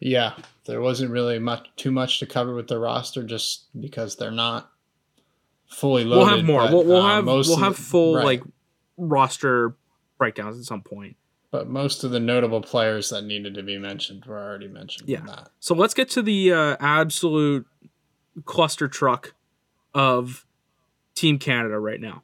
Yeah, 0.00 0.36
there 0.64 0.80
wasn't 0.80 1.10
really 1.10 1.38
much 1.38 1.68
too 1.76 1.90
much 1.90 2.18
to 2.20 2.26
cover 2.26 2.54
with 2.54 2.68
the 2.68 2.78
roster, 2.78 3.22
just 3.22 3.66
because 3.78 4.16
they're 4.16 4.30
not 4.30 4.70
fully 5.66 6.02
loaded. 6.02 6.18
we'll 6.24 6.36
have 6.36 6.46
more. 6.46 6.62
but, 6.62 6.72
we'll 6.72 6.84
we'll 6.86 7.02
uh, 7.02 7.16
have 7.16 7.26
we'll 7.26 7.58
have 7.58 7.76
full 7.76 8.16
right. 8.16 8.24
like 8.24 8.42
roster 8.96 9.76
breakdowns 10.16 10.58
at 10.58 10.64
some 10.64 10.80
point. 10.80 11.16
But 11.50 11.68
most 11.68 12.04
of 12.04 12.12
the 12.12 12.20
notable 12.20 12.62
players 12.62 13.10
that 13.10 13.24
needed 13.24 13.52
to 13.56 13.62
be 13.62 13.76
mentioned 13.76 14.24
were 14.24 14.38
already 14.38 14.68
mentioned. 14.68 15.10
Yeah. 15.10 15.20
that. 15.26 15.50
So 15.58 15.74
let's 15.74 15.92
get 15.92 16.08
to 16.10 16.22
the 16.22 16.54
uh, 16.54 16.76
absolute 16.80 17.66
cluster 18.46 18.88
truck 18.88 19.34
of 19.92 20.46
Team 21.14 21.38
Canada 21.38 21.78
right 21.78 22.00
now. 22.00 22.22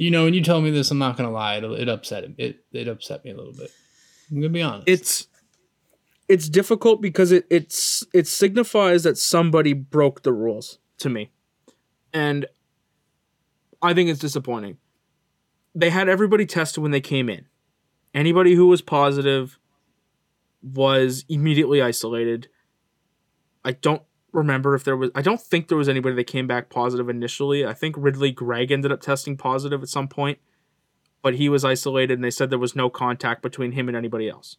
You 0.00 0.10
know, 0.10 0.24
when 0.24 0.32
you 0.32 0.42
told 0.42 0.64
me 0.64 0.70
this, 0.70 0.90
I'm 0.90 0.96
not 0.96 1.18
gonna 1.18 1.30
lie, 1.30 1.56
it, 1.56 1.64
it 1.64 1.88
upset 1.90 2.24
him. 2.24 2.34
It 2.38 2.64
it 2.72 2.88
upset 2.88 3.22
me 3.22 3.32
a 3.32 3.36
little 3.36 3.52
bit. 3.52 3.70
I'm 4.30 4.36
gonna 4.38 4.48
be 4.48 4.62
honest. 4.62 4.88
It's 4.88 5.26
it's 6.26 6.48
difficult 6.48 7.02
because 7.02 7.32
it 7.32 7.46
it's 7.50 8.02
it 8.14 8.26
signifies 8.26 9.02
that 9.02 9.18
somebody 9.18 9.74
broke 9.74 10.22
the 10.22 10.32
rules 10.32 10.78
to 11.00 11.10
me. 11.10 11.32
And 12.14 12.46
I 13.82 13.92
think 13.92 14.08
it's 14.08 14.20
disappointing. 14.20 14.78
They 15.74 15.90
had 15.90 16.08
everybody 16.08 16.46
tested 16.46 16.82
when 16.82 16.92
they 16.92 17.02
came 17.02 17.28
in. 17.28 17.44
Anybody 18.14 18.54
who 18.54 18.68
was 18.68 18.80
positive 18.80 19.58
was 20.62 21.26
immediately 21.28 21.82
isolated. 21.82 22.48
I 23.66 23.72
don't 23.72 24.02
remember 24.32 24.74
if 24.74 24.84
there 24.84 24.96
was 24.96 25.10
I 25.14 25.22
don't 25.22 25.40
think 25.40 25.68
there 25.68 25.78
was 25.78 25.88
anybody 25.88 26.14
that 26.16 26.24
came 26.24 26.46
back 26.46 26.70
positive 26.70 27.08
initially. 27.08 27.66
I 27.66 27.74
think 27.74 27.94
Ridly 27.98 28.32
Greig 28.32 28.70
ended 28.70 28.92
up 28.92 29.00
testing 29.00 29.36
positive 29.36 29.82
at 29.82 29.88
some 29.88 30.08
point, 30.08 30.38
but 31.22 31.34
he 31.34 31.48
was 31.48 31.64
isolated 31.64 32.14
and 32.14 32.24
they 32.24 32.30
said 32.30 32.50
there 32.50 32.58
was 32.58 32.76
no 32.76 32.90
contact 32.90 33.42
between 33.42 33.72
him 33.72 33.88
and 33.88 33.96
anybody 33.96 34.28
else. 34.28 34.56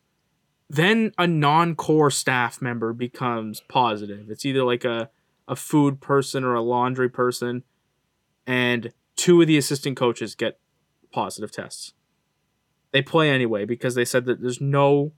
Then 0.69 1.11
a 1.17 1.27
non-core 1.27 2.11
staff 2.11 2.61
member 2.61 2.93
becomes 2.93 3.61
positive. 3.67 4.29
It's 4.29 4.45
either 4.45 4.63
like 4.63 4.85
a 4.85 5.09
a 5.47 5.55
food 5.55 5.99
person 5.99 6.43
or 6.43 6.53
a 6.53 6.61
laundry 6.61 7.09
person 7.09 7.63
and 8.47 8.93
two 9.15 9.41
of 9.41 9.47
the 9.47 9.57
assistant 9.57 9.97
coaches 9.97 10.35
get 10.35 10.59
positive 11.11 11.51
tests. 11.51 11.93
They 12.91 13.01
play 13.01 13.29
anyway 13.29 13.65
because 13.65 13.95
they 13.95 14.05
said 14.05 14.25
that 14.25 14.41
there's 14.41 14.61
no 14.61 15.13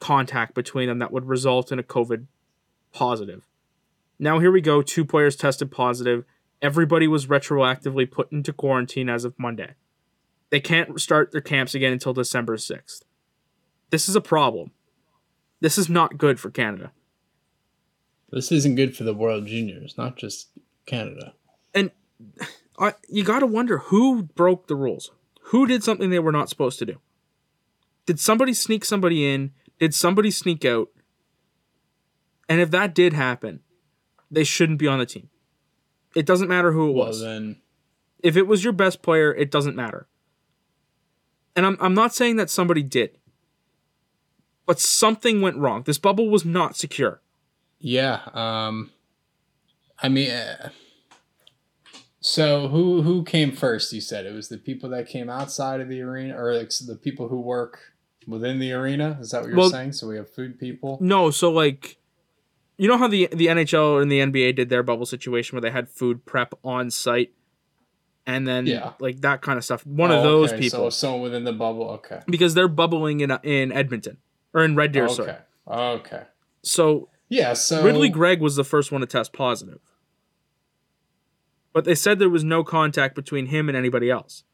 contact 0.00 0.54
between 0.54 0.88
them 0.88 0.98
that 0.98 1.12
would 1.12 1.26
result 1.26 1.72
in 1.72 1.78
a 1.78 1.82
COVID 1.82 2.26
positive. 2.96 3.46
Now 4.18 4.38
here 4.38 4.50
we 4.50 4.62
go. 4.62 4.80
Two 4.80 5.04
players 5.04 5.36
tested 5.36 5.70
positive. 5.70 6.24
Everybody 6.62 7.06
was 7.06 7.26
retroactively 7.26 8.10
put 8.10 8.32
into 8.32 8.54
quarantine 8.54 9.10
as 9.10 9.26
of 9.26 9.38
Monday. 9.38 9.74
They 10.48 10.60
can't 10.60 10.98
start 10.98 11.30
their 11.30 11.42
camps 11.42 11.74
again 11.74 11.92
until 11.92 12.14
December 12.14 12.56
6th. 12.56 13.02
This 13.90 14.08
is 14.08 14.16
a 14.16 14.20
problem. 14.22 14.70
This 15.60 15.76
is 15.76 15.90
not 15.90 16.16
good 16.16 16.40
for 16.40 16.50
Canada. 16.50 16.92
this 18.30 18.50
isn't 18.50 18.76
good 18.76 18.96
for 18.96 19.04
the 19.04 19.14
World 19.14 19.46
Juniors, 19.46 19.98
not 19.98 20.16
just 20.16 20.48
Canada. 20.86 21.34
And 21.74 21.90
I, 22.78 22.94
you 23.08 23.24
got 23.24 23.40
to 23.40 23.46
wonder 23.46 23.78
who 23.78 24.22
broke 24.22 24.68
the 24.68 24.74
rules. 24.74 25.10
Who 25.50 25.66
did 25.66 25.84
something 25.84 26.08
they 26.08 26.18
were 26.18 26.32
not 26.32 26.48
supposed 26.48 26.78
to 26.78 26.86
do? 26.86 26.96
Did 28.06 28.18
somebody 28.18 28.54
sneak 28.54 28.84
somebody 28.84 29.30
in? 29.30 29.52
Did 29.78 29.94
somebody 29.94 30.30
sneak 30.30 30.64
out? 30.64 30.88
And 32.48 32.60
if 32.60 32.70
that 32.70 32.94
did 32.94 33.12
happen, 33.12 33.60
they 34.30 34.44
shouldn't 34.44 34.78
be 34.78 34.86
on 34.86 34.98
the 34.98 35.06
team. 35.06 35.28
It 36.14 36.26
doesn't 36.26 36.48
matter 36.48 36.72
who 36.72 36.90
it 36.90 36.92
Well, 36.94 37.08
was. 37.08 37.20
then 37.20 37.60
if 38.22 38.36
it 38.36 38.46
was 38.46 38.64
your 38.64 38.72
best 38.72 39.02
player, 39.02 39.34
it 39.34 39.50
doesn't 39.50 39.76
matter. 39.76 40.06
And 41.54 41.64
I'm 41.66 41.76
I'm 41.80 41.94
not 41.94 42.14
saying 42.14 42.36
that 42.36 42.50
somebody 42.50 42.82
did. 42.82 43.18
But 44.66 44.80
something 44.80 45.40
went 45.40 45.56
wrong. 45.58 45.84
This 45.84 45.98
bubble 45.98 46.28
was 46.28 46.44
not 46.44 46.76
secure. 46.76 47.20
Yeah. 47.78 48.20
Um, 48.34 48.90
I 50.02 50.08
mean, 50.08 50.30
uh, 50.30 50.70
so 52.20 52.68
who 52.68 53.02
who 53.02 53.22
came 53.22 53.52
first? 53.52 53.92
You 53.92 54.00
said 54.00 54.26
it 54.26 54.34
was 54.34 54.48
the 54.48 54.58
people 54.58 54.90
that 54.90 55.08
came 55.08 55.30
outside 55.30 55.80
of 55.80 55.88
the 55.88 56.00
arena, 56.02 56.36
or 56.36 56.54
like 56.54 56.70
the 56.84 56.96
people 56.96 57.28
who 57.28 57.40
work 57.40 57.92
within 58.26 58.58
the 58.58 58.72
arena. 58.72 59.18
Is 59.20 59.30
that 59.30 59.42
what 59.42 59.48
you're 59.48 59.56
Well- 59.56 59.70
saying? 59.70 59.92
So 59.92 60.08
we 60.08 60.16
have 60.16 60.28
food 60.28 60.58
people. 60.58 60.98
No, 61.00 61.30
so 61.30 61.50
like 61.50 61.98
you 62.78 62.88
know 62.88 62.98
how 62.98 63.08
the 63.08 63.28
the 63.32 63.46
NHL 63.46 64.00
and 64.02 64.10
the 64.10 64.20
NBA 64.20 64.56
did 64.56 64.68
their 64.68 64.82
bubble 64.82 65.06
situation 65.06 65.56
where 65.56 65.62
they 65.62 65.70
had 65.70 65.88
food 65.88 66.24
prep 66.26 66.54
on 66.64 66.90
site 66.90 67.32
and 68.26 68.46
then 68.46 68.66
Yeah. 68.66 68.92
like 68.98 69.20
that 69.20 69.40
kind 69.42 69.56
of 69.58 69.64
stuff. 69.64 69.86
One 69.86 70.10
Oh, 70.10 70.16
of 70.18 70.22
those 70.22 70.52
okay, 70.52 70.60
people 70.62 70.90
So 70.90 70.90
someone 70.90 71.22
within 71.22 71.44
the 71.44 71.52
bubble. 71.52 71.88
Okay. 71.92 72.20
because 72.26 72.54
they're 72.54 72.68
bubbling 72.68 73.20
in 73.20 73.30
uh, 73.30 73.38
in 73.42 73.72
Edmonton 73.72 74.18
or 74.52 74.64
in 74.64 74.74
Red 74.76 74.92
Deer, 74.92 75.08
sorry. 75.08 75.30
okay. 75.30 75.38
Okay. 75.68 76.22
So 76.62 77.08
Yeah. 77.28 77.52
So 77.54 77.82
Ridly 77.82 78.08
Greig 78.08 78.40
was 78.40 78.56
the 78.56 78.64
first 78.64 78.92
one 78.92 79.00
to 79.00 79.06
test 79.06 79.32
positive. 79.32 79.80
But 81.72 81.84
they 81.84 81.94
said 81.94 82.18
there 82.18 82.30
was 82.30 82.44
no 82.44 82.64
contact 82.64 83.14
between 83.14 83.46
him 83.46 83.68
and 83.68 83.76
anybody 83.76 84.10
else. 84.10 84.44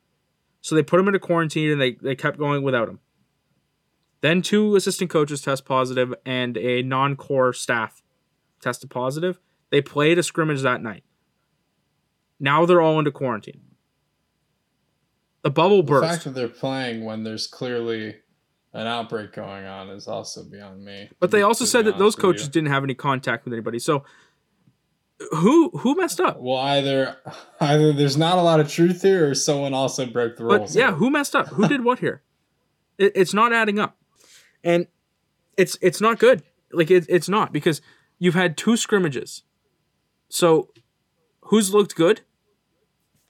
So 0.60 0.74
they 0.74 0.82
put 0.82 0.98
him 1.00 1.06
into 1.08 1.18
quarantine 1.20 1.70
and 1.70 1.80
they, 1.80 1.92
they 2.00 2.14
kept 2.14 2.38
going 2.38 2.62
without 2.62 2.88
him. 2.88 3.00
Then 4.20 4.42
two 4.42 4.76
assistant 4.76 5.10
coaches 5.10 5.40
test 5.42 5.64
positive 5.64 6.14
and 6.24 6.56
a 6.56 6.82
non 6.82 7.16
core 7.16 7.52
staff 7.52 8.02
tested 8.62 8.90
positive. 8.90 9.38
They 9.70 9.80
played 9.82 10.18
a 10.18 10.22
scrimmage 10.22 10.62
that 10.62 10.82
night. 10.82 11.04
Now 12.40 12.64
they're 12.66 12.80
all 12.80 12.98
into 12.98 13.10
quarantine. 13.10 13.60
The 15.42 15.50
bubble 15.50 15.82
burst. 15.82 16.02
the 16.02 16.08
fact 16.08 16.24
that 16.24 16.30
they're 16.34 16.48
playing 16.48 17.04
when 17.04 17.24
there's 17.24 17.46
clearly 17.46 18.16
an 18.72 18.86
outbreak 18.86 19.32
going 19.32 19.64
on 19.66 19.88
is 19.90 20.06
also 20.06 20.44
beyond 20.44 20.84
me. 20.84 21.10
But 21.20 21.30
they 21.30 21.42
also 21.42 21.64
said 21.64 21.84
that 21.86 21.98
those 21.98 22.14
coaches 22.16 22.48
didn't 22.48 22.70
have 22.70 22.84
any 22.84 22.94
contact 22.94 23.44
with 23.44 23.52
anybody. 23.52 23.78
So 23.78 24.04
who 25.32 25.70
who 25.70 25.94
messed 25.94 26.20
up? 26.20 26.40
Well, 26.40 26.56
either 26.58 27.16
either 27.60 27.92
there's 27.92 28.16
not 28.16 28.38
a 28.38 28.42
lot 28.42 28.60
of 28.60 28.68
truth 28.70 29.02
here, 29.02 29.30
or 29.30 29.34
someone 29.34 29.74
also 29.74 30.06
broke 30.06 30.36
the 30.36 30.44
But 30.44 30.58
rules. 30.60 30.76
yeah, 30.76 30.92
who 30.92 31.10
messed 31.10 31.34
up? 31.36 31.48
Who 31.48 31.68
did 31.68 31.84
what 31.84 31.98
here? 31.98 32.22
It, 32.98 33.12
it's 33.14 33.34
not 33.34 33.52
adding 33.52 33.78
up, 33.78 33.96
and 34.64 34.86
it's 35.56 35.76
it's 35.80 36.00
not 36.00 36.18
good. 36.18 36.42
Like 36.72 36.90
it, 36.90 37.06
it's 37.08 37.28
not 37.28 37.52
because 37.52 37.80
you've 38.22 38.34
had 38.34 38.56
two 38.56 38.76
scrimmages. 38.76 39.42
So, 40.28 40.68
who's 41.40 41.74
looked 41.74 41.96
good? 41.96 42.20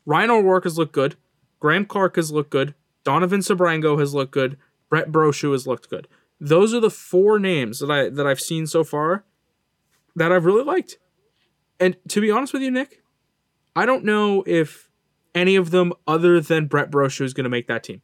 Ryan 0.04 0.30
O'Rourke 0.30 0.64
has 0.64 0.76
looked 0.76 0.92
good. 0.92 1.16
Graeme 1.60 1.86
Clarke 1.86 2.16
has 2.16 2.30
looked 2.30 2.50
good. 2.50 2.74
Donovan 3.02 3.40
Sebrango 3.40 3.98
has 3.98 4.12
looked 4.12 4.32
good. 4.32 4.58
Brett 4.90 5.10
Brochu 5.10 5.52
has 5.52 5.66
looked 5.66 5.88
good. 5.88 6.08
Those 6.38 6.74
are 6.74 6.80
the 6.80 6.90
four 6.90 7.38
names 7.38 7.78
that 7.78 7.90
I 7.90 8.10
that 8.10 8.26
I've 8.26 8.40
seen 8.40 8.66
so 8.66 8.84
far 8.84 9.24
that 10.14 10.30
I've 10.30 10.44
really 10.44 10.62
liked. 10.62 10.98
And 11.80 11.96
to 12.08 12.20
be 12.20 12.30
honest 12.30 12.52
with 12.52 12.60
you, 12.60 12.70
Nick, 12.70 13.02
I 13.74 13.86
don't 13.86 14.04
know 14.04 14.44
if 14.46 14.90
any 15.34 15.56
of 15.56 15.70
them 15.70 15.94
other 16.06 16.38
than 16.38 16.66
Brett 16.66 16.90
Brochu 16.90 17.22
is 17.22 17.32
going 17.32 17.44
to 17.44 17.50
make 17.50 17.66
that 17.66 17.82
team. 17.82 18.02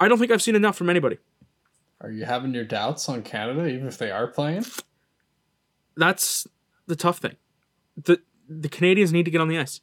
I 0.00 0.08
don't 0.08 0.18
think 0.18 0.32
I've 0.32 0.42
seen 0.42 0.56
enough 0.56 0.76
from 0.76 0.90
anybody. 0.90 1.18
Are 2.00 2.10
you 2.10 2.24
having 2.24 2.52
your 2.52 2.64
doubts 2.64 3.08
on 3.08 3.22
Canada, 3.22 3.68
even 3.68 3.86
if 3.86 3.96
they 3.96 4.10
are 4.10 4.26
playing? 4.26 4.64
That's 5.96 6.46
the 6.86 6.96
tough 6.96 7.18
thing. 7.18 7.36
The 7.96 8.20
the 8.48 8.68
Canadians 8.68 9.12
need 9.12 9.24
to 9.24 9.30
get 9.30 9.40
on 9.40 9.48
the 9.48 9.58
ice. 9.58 9.80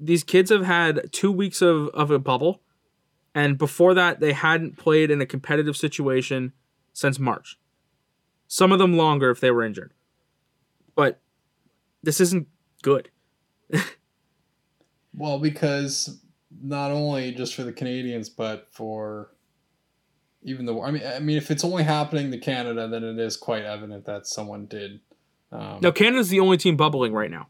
These 0.00 0.24
kids 0.24 0.50
have 0.50 0.64
had 0.64 1.12
two 1.12 1.30
weeks 1.30 1.62
of, 1.62 1.88
of 1.88 2.10
a 2.10 2.18
bubble, 2.18 2.62
and 3.34 3.56
before 3.56 3.94
that, 3.94 4.18
they 4.18 4.32
hadn't 4.32 4.76
played 4.76 5.10
in 5.10 5.20
a 5.20 5.26
competitive 5.26 5.76
situation 5.76 6.52
since 6.92 7.18
March. 7.18 7.58
Some 8.48 8.72
of 8.72 8.78
them 8.78 8.96
longer 8.96 9.30
if 9.30 9.40
they 9.40 9.52
were 9.52 9.64
injured. 9.64 9.92
But 10.96 11.20
this 12.02 12.20
isn't 12.20 12.48
good. 12.82 13.10
Well, 15.16 15.38
because 15.38 16.20
not 16.62 16.90
only 16.90 17.32
just 17.32 17.54
for 17.54 17.62
the 17.62 17.72
Canadians, 17.72 18.28
but 18.28 18.66
for 18.72 19.30
even 20.44 20.66
though 20.66 20.82
I 20.82 20.90
mean, 20.90 21.02
I 21.04 21.18
mean, 21.18 21.36
if 21.36 21.50
it's 21.50 21.64
only 21.64 21.82
happening 21.82 22.30
to 22.30 22.38
Canada, 22.38 22.86
then 22.86 23.02
it 23.02 23.18
is 23.18 23.36
quite 23.36 23.64
evident 23.64 24.04
that 24.04 24.26
someone 24.26 24.66
did. 24.66 25.00
Um, 25.50 25.78
Now, 25.80 25.90
Canada's 25.90 26.28
the 26.28 26.40
only 26.40 26.56
team 26.56 26.76
bubbling 26.76 27.12
right 27.12 27.30
now. 27.30 27.48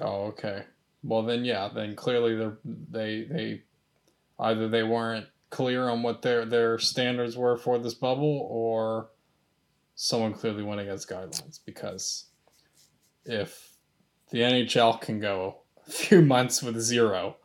Oh, 0.00 0.26
okay. 0.26 0.64
Well, 1.02 1.22
then 1.22 1.44
yeah, 1.44 1.68
then 1.74 1.96
clearly 1.96 2.36
they 2.36 2.52
they 2.64 3.24
they 3.24 3.62
either 4.38 4.68
they 4.68 4.82
weren't 4.82 5.26
clear 5.50 5.88
on 5.88 6.02
what 6.02 6.22
their 6.22 6.44
their 6.44 6.78
standards 6.78 7.36
were 7.36 7.56
for 7.56 7.78
this 7.78 7.94
bubble, 7.94 8.46
or 8.50 9.10
someone 9.94 10.34
clearly 10.34 10.62
went 10.62 10.80
against 10.80 11.08
guidelines. 11.08 11.60
Because 11.64 12.26
if 13.24 13.72
the 14.30 14.40
NHL 14.40 15.00
can 15.00 15.20
go 15.20 15.62
a 15.86 15.90
few 15.90 16.22
months 16.22 16.62
with 16.62 16.78
zero, 16.80 17.36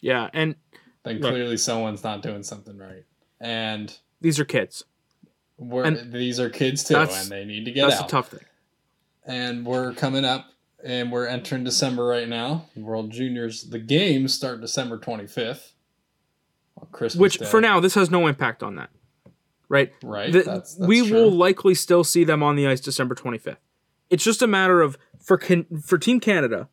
Yeah, 0.00 0.28
and 0.32 0.56
then 1.04 1.18
Look. 1.20 1.30
clearly 1.32 1.56
someone's 1.56 2.02
not 2.04 2.22
doing 2.22 2.42
something 2.42 2.76
right. 2.78 3.04
And 3.40 3.96
these 4.20 4.38
are 4.38 4.44
kids. 4.44 4.84
we're 5.56 5.84
And 5.84 6.12
these 6.12 6.38
are 6.40 6.50
kids 6.50 6.84
too, 6.84 6.94
that's- 6.94 7.22
and 7.22 7.30
they 7.32 7.44
need 7.44 7.64
to 7.64 7.72
get 7.72 7.84
out. 7.84 7.90
That's 7.90 8.02
a 8.02 8.06
tough 8.08 8.28
thing. 8.30 8.44
and 9.24 9.64
we're 9.66 9.92
coming 9.94 10.24
up 10.24 10.46
and 10.82 11.12
we're 11.12 11.26
entering 11.26 11.62
December 11.64 12.04
right 12.04 12.28
now. 12.28 12.66
World 12.76 13.10
Juniors, 13.10 13.64
the 13.64 13.78
games 13.78 14.34
start 14.34 14.60
December 14.60 14.98
25th 14.98 15.72
Christmas 16.92 17.20
Which, 17.20 17.38
Day, 17.38 17.44
for 17.46 17.60
now, 17.60 17.80
this 17.80 17.94
has 17.94 18.10
no 18.10 18.26
impact 18.26 18.62
on 18.62 18.76
that. 18.76 18.90
Right? 19.68 19.92
right? 20.02 20.32
The- 20.32 20.42
that's, 20.42 20.74
that's 20.74 20.88
we 20.88 21.06
true. 21.06 21.12
will 21.16 21.30
likely 21.30 21.74
still 21.74 22.02
see 22.04 22.24
them 22.24 22.42
on 22.42 22.56
the 22.56 22.66
ice 22.66 22.80
December 22.80 23.14
25th. 23.14 23.56
It's 24.08 24.24
just 24.24 24.42
a 24.42 24.46
matter 24.46 24.80
of 24.80 24.98
for 25.20 25.36
can, 25.38 25.66
for 25.82 25.96
Team 25.98 26.18
Canada, 26.20 26.68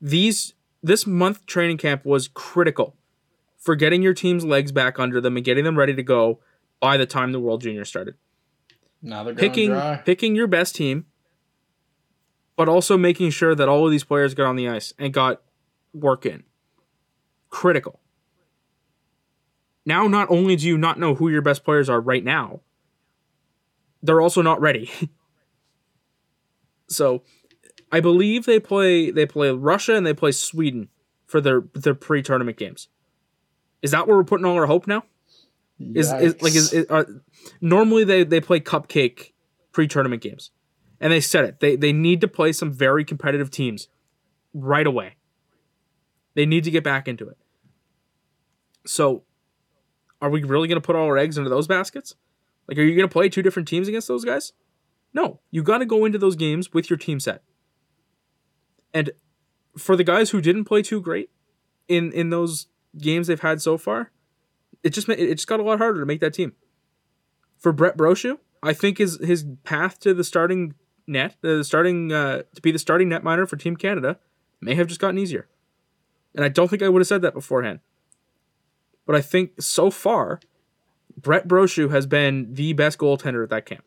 these 0.00 0.54
this 0.82 1.06
month 1.06 1.44
training 1.44 1.76
camp 1.76 2.06
was 2.06 2.28
critical 2.28 2.96
for 3.60 3.76
getting 3.76 4.02
your 4.02 4.14
team's 4.14 4.44
legs 4.44 4.72
back 4.72 4.98
under 4.98 5.20
them 5.20 5.36
and 5.36 5.44
getting 5.44 5.64
them 5.64 5.78
ready 5.78 5.94
to 5.94 6.02
go 6.02 6.40
by 6.80 6.96
the 6.96 7.06
time 7.06 7.30
the 7.30 7.38
World 7.40 7.60
Junior 7.60 7.84
started. 7.84 8.14
now 9.02 9.22
they're 9.22 9.34
Picking 9.34 9.70
dry. 9.70 9.96
picking 10.04 10.34
your 10.34 10.46
best 10.46 10.74
team, 10.74 11.04
but 12.56 12.68
also 12.68 12.96
making 12.96 13.30
sure 13.30 13.54
that 13.54 13.68
all 13.68 13.84
of 13.84 13.90
these 13.92 14.02
players 14.04 14.34
got 14.34 14.46
on 14.46 14.56
the 14.56 14.68
ice 14.68 14.92
and 14.98 15.12
got 15.12 15.42
work 15.92 16.24
in. 16.26 16.42
Critical. 17.50 18.00
Now, 19.84 20.06
not 20.06 20.30
only 20.30 20.56
do 20.56 20.66
you 20.66 20.78
not 20.78 20.98
know 20.98 21.14
who 21.14 21.28
your 21.28 21.42
best 21.42 21.64
players 21.64 21.88
are 21.88 22.00
right 22.00 22.24
now, 22.24 22.60
they're 24.02 24.20
also 24.20 24.40
not 24.42 24.60
ready. 24.60 24.90
so, 26.88 27.22
I 27.92 28.00
believe 28.00 28.46
they 28.46 28.60
play 28.60 29.10
they 29.10 29.26
play 29.26 29.50
Russia 29.50 29.94
and 29.96 30.06
they 30.06 30.14
play 30.14 30.32
Sweden 30.32 30.88
for 31.26 31.40
their 31.40 31.62
their 31.74 31.94
pre-tournament 31.94 32.56
games. 32.56 32.88
Is 33.82 33.90
that 33.92 34.06
where 34.06 34.16
we're 34.16 34.24
putting 34.24 34.44
all 34.44 34.56
our 34.56 34.66
hope 34.66 34.86
now? 34.86 35.04
Is, 35.78 36.12
is 36.12 36.42
like 36.42 36.54
is, 36.54 36.72
is 36.74 36.86
are, 36.90 37.06
normally 37.62 38.04
they 38.04 38.22
they 38.22 38.40
play 38.40 38.60
cupcake 38.60 39.32
pre-tournament 39.72 40.22
games, 40.22 40.50
and 41.00 41.10
they 41.10 41.20
said 41.20 41.44
it. 41.44 41.60
They 41.60 41.74
they 41.74 41.92
need 41.92 42.20
to 42.20 42.28
play 42.28 42.52
some 42.52 42.70
very 42.70 43.02
competitive 43.02 43.50
teams 43.50 43.88
right 44.52 44.86
away. 44.86 45.16
They 46.34 46.44
need 46.44 46.64
to 46.64 46.70
get 46.70 46.84
back 46.84 47.08
into 47.08 47.26
it. 47.28 47.38
So, 48.86 49.24
are 50.20 50.28
we 50.28 50.44
really 50.44 50.68
going 50.68 50.80
to 50.80 50.84
put 50.84 50.96
all 50.96 51.06
our 51.06 51.16
eggs 51.16 51.38
into 51.38 51.48
those 51.50 51.66
baskets? 51.66 52.14
Like, 52.68 52.76
are 52.78 52.82
you 52.82 52.94
going 52.94 53.08
to 53.08 53.12
play 53.12 53.28
two 53.28 53.42
different 53.42 53.66
teams 53.66 53.88
against 53.88 54.06
those 54.06 54.24
guys? 54.24 54.52
No, 55.12 55.40
you 55.50 55.62
got 55.62 55.78
to 55.78 55.86
go 55.86 56.04
into 56.04 56.18
those 56.18 56.36
games 56.36 56.72
with 56.72 56.88
your 56.88 56.96
team 56.96 57.20
set. 57.20 57.42
And 58.92 59.10
for 59.76 59.96
the 59.96 60.04
guys 60.04 60.30
who 60.30 60.40
didn't 60.40 60.64
play 60.64 60.82
too 60.82 61.00
great 61.00 61.30
in 61.88 62.12
in 62.12 62.30
those 62.30 62.66
games 62.98 63.26
they've 63.26 63.40
had 63.40 63.60
so 63.62 63.76
far, 63.78 64.10
it 64.82 64.90
just 64.90 65.08
ma- 65.08 65.14
it 65.14 65.34
just 65.34 65.46
got 65.46 65.60
a 65.60 65.62
lot 65.62 65.78
harder 65.78 66.00
to 66.00 66.06
make 66.06 66.20
that 66.20 66.34
team. 66.34 66.54
For 67.58 67.72
Brett 67.72 67.96
Brochu, 67.96 68.38
I 68.62 68.72
think 68.72 68.98
his 68.98 69.18
his 69.20 69.44
path 69.64 70.00
to 70.00 70.14
the 70.14 70.24
starting 70.24 70.74
net, 71.06 71.36
uh, 71.44 71.58
the 71.58 71.64
starting 71.64 72.12
uh, 72.12 72.42
to 72.54 72.62
be 72.62 72.72
the 72.72 72.78
starting 72.78 73.08
netminder 73.08 73.48
for 73.48 73.56
Team 73.56 73.76
Canada, 73.76 74.18
may 74.60 74.74
have 74.74 74.86
just 74.86 75.00
gotten 75.00 75.18
easier. 75.18 75.48
And 76.34 76.44
I 76.44 76.48
don't 76.48 76.68
think 76.68 76.82
I 76.82 76.88
would 76.88 77.00
have 77.00 77.08
said 77.08 77.22
that 77.22 77.34
beforehand. 77.34 77.80
But 79.06 79.16
I 79.16 79.20
think 79.20 79.60
so 79.60 79.90
far, 79.90 80.40
Brett 81.16 81.48
Brochu 81.48 81.90
has 81.90 82.06
been 82.06 82.54
the 82.54 82.72
best 82.72 82.98
goaltender 82.98 83.42
at 83.42 83.50
that 83.50 83.66
camp. 83.66 83.84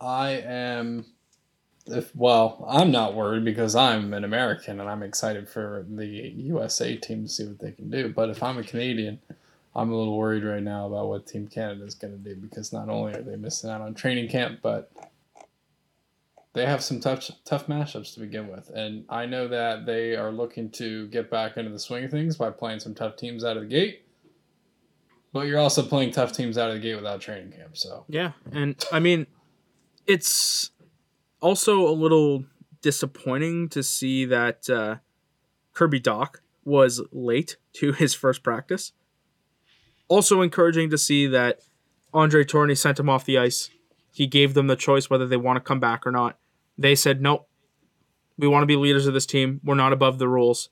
I 0.00 0.30
am. 0.30 1.04
If 1.86 2.14
well, 2.16 2.64
I'm 2.68 2.90
not 2.90 3.14
worried 3.14 3.44
because 3.44 3.76
I'm 3.76 4.14
an 4.14 4.24
American 4.24 4.80
and 4.80 4.88
I'm 4.88 5.02
excited 5.02 5.48
for 5.48 5.84
the 5.88 6.06
USA 6.06 6.96
team 6.96 7.24
to 7.24 7.28
see 7.28 7.46
what 7.46 7.58
they 7.58 7.72
can 7.72 7.90
do. 7.90 8.08
But 8.08 8.30
if 8.30 8.42
I'm 8.42 8.56
a 8.56 8.62
Canadian, 8.62 9.20
I'm 9.76 9.90
a 9.90 9.96
little 9.96 10.16
worried 10.16 10.44
right 10.44 10.62
now 10.62 10.86
about 10.86 11.08
what 11.08 11.26
Team 11.26 11.46
Canada 11.46 11.84
is 11.84 11.94
going 11.94 12.12
to 12.12 12.18
do 12.18 12.36
because 12.36 12.72
not 12.72 12.88
only 12.88 13.14
are 13.14 13.22
they 13.22 13.36
missing 13.36 13.70
out 13.70 13.80
on 13.80 13.94
training 13.94 14.28
camp, 14.28 14.60
but 14.62 14.90
they 16.54 16.64
have 16.64 16.82
some 16.82 17.00
tough 17.00 17.30
tough 17.44 17.66
matchups 17.66 18.14
to 18.14 18.20
begin 18.20 18.48
with. 18.48 18.70
And 18.70 19.04
I 19.08 19.26
know 19.26 19.48
that 19.48 19.84
they 19.84 20.16
are 20.16 20.30
looking 20.30 20.70
to 20.70 21.08
get 21.08 21.30
back 21.30 21.56
into 21.56 21.70
the 21.70 21.78
swing 21.78 22.04
of 22.04 22.10
things 22.10 22.36
by 22.36 22.50
playing 22.50 22.80
some 22.80 22.94
tough 22.94 23.16
teams 23.16 23.44
out 23.44 23.56
of 23.56 23.64
the 23.64 23.68
gate. 23.68 24.06
But 25.32 25.48
you're 25.48 25.58
also 25.58 25.82
playing 25.82 26.12
tough 26.12 26.32
teams 26.32 26.56
out 26.56 26.70
of 26.70 26.76
the 26.76 26.80
gate 26.80 26.94
without 26.94 27.20
training 27.20 27.50
camp, 27.50 27.76
so 27.76 28.04
Yeah, 28.08 28.32
and 28.52 28.82
I 28.92 29.00
mean, 29.00 29.26
it's 30.06 30.70
also 31.44 31.86
a 31.86 31.92
little 31.92 32.46
disappointing 32.80 33.68
to 33.68 33.82
see 33.82 34.24
that 34.24 34.68
uh, 34.70 34.96
Kirby 35.74 36.00
Dach 36.00 36.36
was 36.64 37.02
late 37.12 37.58
to 37.74 37.92
his 37.92 38.14
first 38.14 38.42
practice. 38.42 38.92
Also 40.08 40.40
encouraging 40.40 40.88
to 40.88 40.96
see 40.96 41.26
that 41.26 41.60
Andre 42.14 42.44
Tourigny 42.44 42.76
sent 42.76 42.98
him 42.98 43.10
off 43.10 43.26
the 43.26 43.36
ice. 43.36 43.70
He 44.10 44.26
gave 44.26 44.54
them 44.54 44.68
the 44.68 44.76
choice 44.76 45.10
whether 45.10 45.26
they 45.26 45.36
want 45.36 45.56
to 45.56 45.60
come 45.60 45.80
back 45.80 46.06
or 46.06 46.10
not. 46.10 46.38
They 46.78 46.94
said, 46.94 47.20
nope, 47.20 47.46
we 48.38 48.48
want 48.48 48.62
to 48.62 48.66
be 48.66 48.76
leaders 48.76 49.06
of 49.06 49.12
this 49.12 49.26
team. 49.26 49.60
We're 49.62 49.74
not 49.74 49.92
above 49.92 50.18
the 50.18 50.28
rules. 50.28 50.70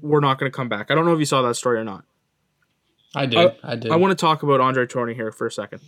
We're 0.00 0.20
not 0.20 0.38
going 0.38 0.50
to 0.50 0.56
come 0.56 0.70
back. 0.70 0.90
I 0.90 0.94
don't 0.94 1.04
know 1.04 1.12
if 1.12 1.18
you 1.18 1.26
saw 1.26 1.42
that 1.42 1.56
story 1.56 1.78
or 1.78 1.84
not. 1.84 2.04
I 3.14 3.26
did. 3.26 3.54
I 3.62 3.76
did. 3.76 3.92
I 3.92 3.96
want 3.96 4.12
to 4.12 4.20
talk 4.20 4.42
about 4.42 4.60
Andre 4.60 4.86
Tourigny 4.86 5.14
here 5.14 5.30
for 5.30 5.46
a 5.46 5.52
second. 5.52 5.82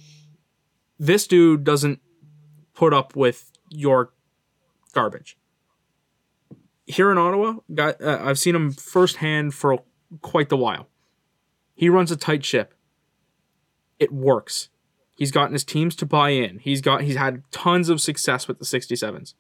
This 0.99 1.27
dude 1.27 1.65
doesn't 1.65 2.01
put 2.75 2.93
up 2.93 3.17
with 3.17 3.50
your 3.71 4.13
garbage. 4.93 5.39
Here 6.87 7.11
in 7.11 7.19
Ottawa, 7.19 7.55
got 7.73 8.01
uh, 8.03 8.21
I've 8.23 8.39
seen 8.39 8.55
him 8.55 8.73
firsthand 8.73 9.55
for 9.55 9.79
quite 10.21 10.49
the 10.49 10.57
while. 10.57 10.89
He 11.75 11.89
runs 11.89 12.11
a 12.11 12.17
tight 12.17 12.45
ship. 12.45 12.75
It 13.99 14.13
works. 14.13 14.69
He's 15.17 15.31
gotten 15.31 15.53
his 15.53 15.65
teams 15.65 15.95
to 15.97 16.07
buy 16.07 16.31
in. 16.31 16.59
He's 16.59 16.81
got 16.81 17.03
he's 17.03 17.17
had 17.17 17.43
tons 17.53 17.89
of 17.89 18.01
success 18.01 18.49
with 18.49 18.59
the 18.59 18.65
67s. 18.65 19.35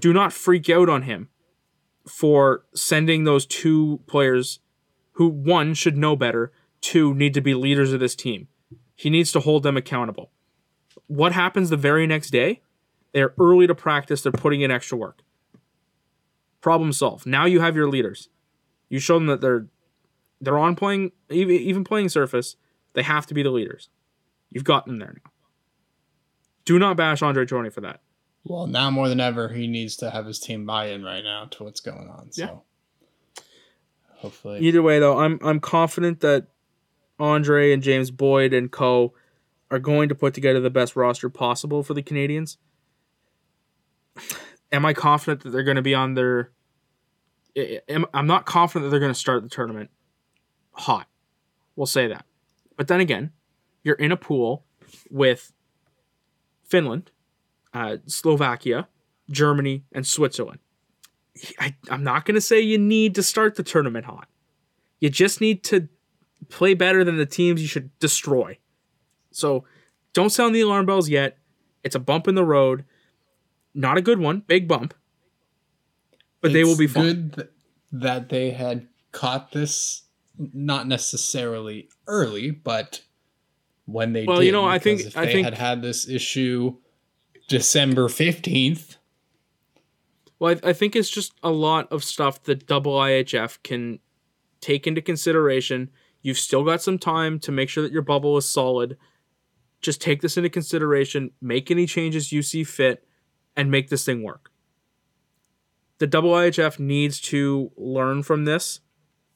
Do 0.00 0.12
not 0.12 0.32
freak 0.32 0.70
out 0.70 0.88
on 0.88 1.02
him 1.02 1.28
for 2.08 2.64
sending 2.74 3.24
those 3.24 3.46
two 3.46 4.00
players 4.06 4.60
who 5.12 5.28
one 5.28 5.74
should 5.74 5.96
know 5.96 6.16
better 6.16 6.52
two 6.80 7.14
need 7.14 7.34
to 7.34 7.40
be 7.40 7.54
leaders 7.54 7.92
of 7.92 8.00
this 8.00 8.14
team. 8.14 8.48
He 8.94 9.08
needs 9.08 9.32
to 9.32 9.40
hold 9.40 9.62
them 9.62 9.76
accountable. 9.76 10.30
What 11.06 11.32
happens 11.32 11.70
the 11.70 11.76
very 11.76 12.06
next 12.06 12.30
day? 12.30 12.60
They're 13.12 13.34
early 13.38 13.66
to 13.66 13.74
practice, 13.74 14.22
they're 14.22 14.32
putting 14.32 14.62
in 14.62 14.70
extra 14.70 14.96
work. 14.96 15.20
Problem 16.60 16.92
solved. 16.92 17.26
Now 17.26 17.44
you 17.44 17.60
have 17.60 17.76
your 17.76 17.88
leaders. 17.88 18.28
You 18.88 18.98
show 18.98 19.14
them 19.14 19.26
that 19.26 19.40
they're 19.40 19.66
they're 20.40 20.58
on 20.58 20.74
playing 20.76 21.12
even 21.30 21.56
even 21.56 21.84
playing 21.84 22.08
surface, 22.08 22.56
they 22.94 23.02
have 23.02 23.26
to 23.26 23.34
be 23.34 23.42
the 23.42 23.50
leaders. 23.50 23.88
You've 24.50 24.64
got 24.64 24.86
them 24.86 24.98
there 24.98 25.14
now. 25.24 25.30
Do 26.64 26.78
not 26.78 26.96
bash 26.96 27.22
Andre 27.22 27.44
Tourigny 27.44 27.72
for 27.72 27.80
that. 27.80 28.00
Well, 28.44 28.66
now 28.66 28.90
more 28.90 29.08
than 29.08 29.20
ever, 29.20 29.48
he 29.48 29.66
needs 29.66 29.96
to 29.96 30.10
have 30.10 30.26
his 30.26 30.38
team 30.38 30.66
buy 30.66 30.86
in 30.88 31.04
right 31.04 31.22
now 31.22 31.46
to 31.52 31.64
what's 31.64 31.80
going 31.80 32.08
on. 32.08 32.32
So, 32.32 32.42
Yeah. 33.36 33.42
hopefully, 34.16 34.60
Either 34.60 34.82
way, 34.82 34.98
though, 34.98 35.18
I'm 35.18 35.38
I'm 35.42 35.60
confident 35.60 36.20
that 36.20 36.48
Andre 37.18 37.72
and 37.72 37.82
James 37.82 38.10
Boyd 38.10 38.52
and 38.52 38.70
Co 38.70 39.14
are 39.70 39.78
going 39.78 40.08
to 40.08 40.14
put 40.14 40.34
together 40.34 40.60
the 40.60 40.70
best 40.70 40.96
roster 40.96 41.28
possible 41.30 41.82
for 41.82 41.94
the 41.94 42.02
Canadians. 42.02 42.58
Am 44.70 44.84
I 44.84 44.92
confident 44.92 45.42
that 45.42 45.50
they're 45.50 45.62
going 45.62 45.76
to 45.76 45.82
be 45.82 45.94
on 45.94 46.14
their? 46.14 46.50
Am- 47.56 48.06
I'm 48.14 48.26
not 48.26 48.46
confident 48.46 48.86
that 48.86 48.90
they're 48.90 49.00
going 49.00 49.12
to 49.12 49.18
start 49.18 49.42
the 49.42 49.48
tournament 49.48 49.90
hot. 50.72 51.06
We'll 51.76 51.86
say 51.86 52.08
that. 52.08 52.24
But 52.76 52.88
then 52.88 53.00
again, 53.00 53.32
you're 53.82 53.94
in 53.96 54.12
a 54.12 54.16
pool 54.16 54.64
with 55.10 55.52
Finland, 56.64 57.10
uh, 57.74 57.98
Slovakia, 58.06 58.88
Germany, 59.30 59.84
and 59.92 60.06
Switzerland. 60.06 60.60
I, 61.58 61.74
I'm 61.90 62.04
not 62.04 62.24
going 62.24 62.34
to 62.34 62.40
say 62.40 62.60
you 62.60 62.78
need 62.78 63.14
to 63.14 63.22
start 63.22 63.54
the 63.54 63.62
tournament 63.62 64.06
hot. 64.06 64.28
You 65.00 65.10
just 65.10 65.40
need 65.40 65.64
to 65.64 65.88
play 66.48 66.74
better 66.74 67.04
than 67.04 67.16
the 67.16 67.26
teams 67.26 67.60
you 67.60 67.68
should 67.68 67.96
destroy. 67.98 68.58
So 69.30 69.64
don't 70.12 70.30
sound 70.30 70.54
the 70.54 70.60
alarm 70.60 70.86
bells 70.86 71.08
yet. 71.08 71.38
It's 71.82 71.94
a 71.94 72.00
bump 72.00 72.28
in 72.28 72.34
the 72.34 72.44
road. 72.44 72.84
Not 73.74 73.96
a 73.98 74.02
good 74.02 74.18
one, 74.18 74.40
big 74.46 74.68
bump. 74.68 74.94
But 76.40 76.52
they 76.52 76.64
will 76.64 76.76
be 76.76 76.86
fine. 76.86 77.02
good 77.04 77.34
th- 77.34 77.48
that 77.92 78.28
they 78.28 78.50
had 78.50 78.88
caught 79.12 79.52
this 79.52 80.02
not 80.52 80.86
necessarily 80.88 81.88
early, 82.06 82.50
but 82.50 83.02
when 83.86 84.12
they 84.12 84.24
Well, 84.24 84.38
did, 84.38 84.46
you 84.46 84.52
know, 84.52 84.64
I 84.64 84.78
think- 84.78 85.02
if 85.02 85.16
I 85.16 85.26
they 85.26 85.32
think- 85.32 85.44
had 85.44 85.54
had 85.58 85.82
this 85.82 86.08
issue 86.08 86.76
December 87.48 88.08
fifteenth. 88.08 88.96
Well, 90.38 90.56
I, 90.64 90.70
I 90.70 90.72
think 90.72 90.96
it's 90.96 91.10
just 91.10 91.32
a 91.42 91.50
lot 91.50 91.90
of 91.92 92.02
stuff 92.02 92.42
that 92.44 92.66
double 92.66 92.92
IHF 92.94 93.62
can 93.62 94.00
take 94.60 94.86
into 94.86 95.00
consideration. 95.02 95.90
You've 96.22 96.38
still 96.38 96.64
got 96.64 96.82
some 96.82 96.98
time 96.98 97.38
to 97.40 97.52
make 97.52 97.68
sure 97.68 97.82
that 97.82 97.92
your 97.92 98.02
bubble 98.02 98.36
is 98.36 98.48
solid. 98.48 98.96
Just 99.80 100.00
take 100.00 100.22
this 100.22 100.36
into 100.36 100.48
consideration, 100.48 101.32
make 101.40 101.70
any 101.70 101.86
changes 101.86 102.32
you 102.32 102.42
see 102.42 102.64
fit, 102.64 103.04
and 103.56 103.70
make 103.70 103.88
this 103.88 104.04
thing 104.04 104.22
work. 104.22 104.50
The 105.98 106.06
double 106.06 106.32
IHF 106.32 106.78
needs 106.78 107.20
to 107.22 107.70
learn 107.76 108.22
from 108.22 108.44
this 108.44 108.80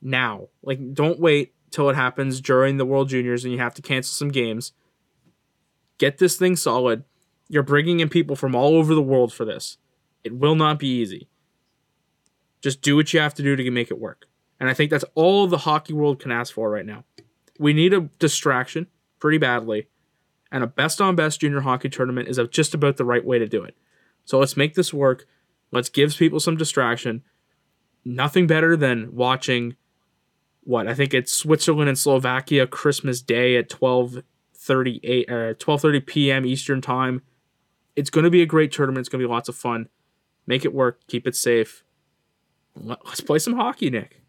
now. 0.02 0.48
Like, 0.62 0.94
don't 0.94 1.20
wait 1.20 1.54
till 1.70 1.88
it 1.90 1.96
happens 1.96 2.40
during 2.40 2.76
the 2.76 2.86
World 2.86 3.08
Juniors 3.08 3.44
and 3.44 3.52
you 3.52 3.58
have 3.58 3.74
to 3.74 3.82
cancel 3.82 4.12
some 4.12 4.30
games. 4.30 4.72
Get 5.98 6.18
this 6.18 6.36
thing 6.36 6.56
solid. 6.56 7.04
You're 7.48 7.62
bringing 7.62 8.00
in 8.00 8.08
people 8.08 8.36
from 8.36 8.54
all 8.54 8.74
over 8.74 8.94
the 8.94 9.02
world 9.02 9.32
for 9.32 9.44
this. 9.44 9.78
It 10.24 10.34
will 10.34 10.56
not 10.56 10.78
be 10.78 10.88
easy. 10.88 11.28
Just 12.60 12.82
do 12.82 12.96
what 12.96 13.12
you 13.12 13.20
have 13.20 13.34
to 13.34 13.42
do 13.42 13.54
to 13.54 13.70
make 13.70 13.90
it 13.90 14.00
work. 14.00 14.26
And 14.58 14.68
I 14.68 14.74
think 14.74 14.90
that's 14.90 15.04
all 15.14 15.46
the 15.46 15.58
hockey 15.58 15.92
world 15.92 16.18
can 16.18 16.32
ask 16.32 16.52
for 16.52 16.70
right 16.70 16.86
now. 16.86 17.04
We 17.58 17.72
need 17.72 17.92
a 17.92 18.00
distraction 18.18 18.88
pretty 19.20 19.38
badly. 19.38 19.88
And 20.50 20.64
a 20.64 20.66
best 20.66 21.00
on 21.00 21.16
best 21.16 21.40
junior 21.40 21.60
hockey 21.60 21.88
tournament 21.88 22.28
is 22.28 22.40
just 22.50 22.74
about 22.74 22.96
the 22.96 23.04
right 23.04 23.24
way 23.24 23.38
to 23.38 23.46
do 23.46 23.62
it. 23.62 23.76
So 24.26 24.38
let's 24.38 24.56
make 24.56 24.74
this 24.74 24.92
work. 24.92 25.26
Let's 25.72 25.88
give 25.88 26.14
people 26.14 26.38
some 26.40 26.56
distraction. 26.58 27.22
Nothing 28.04 28.46
better 28.46 28.76
than 28.76 29.14
watching 29.14 29.76
what 30.62 30.86
I 30.86 30.94
think 30.94 31.14
it's 31.14 31.32
Switzerland 31.32 31.88
and 31.88 31.98
Slovakia 31.98 32.66
Christmas 32.66 33.22
Day 33.22 33.56
at 33.56 33.70
12:38 33.70 35.30
or 35.30 35.54
12:30 35.54 36.06
p.m. 36.06 36.44
Eastern 36.46 36.80
time. 36.80 37.22
It's 37.94 38.10
going 38.10 38.24
to 38.24 38.30
be 38.30 38.42
a 38.42 38.46
great 38.46 38.72
tournament. 38.72 39.00
It's 39.00 39.08
going 39.08 39.22
to 39.22 39.26
be 39.26 39.32
lots 39.32 39.48
of 39.48 39.56
fun. 39.56 39.88
Make 40.46 40.64
it 40.64 40.74
work. 40.74 41.00
Keep 41.06 41.26
it 41.26 41.34
safe. 41.34 41.82
Let- 42.74 43.04
Let's 43.06 43.20
play 43.20 43.38
some 43.38 43.54
hockey, 43.54 43.90
Nick. 43.90 44.20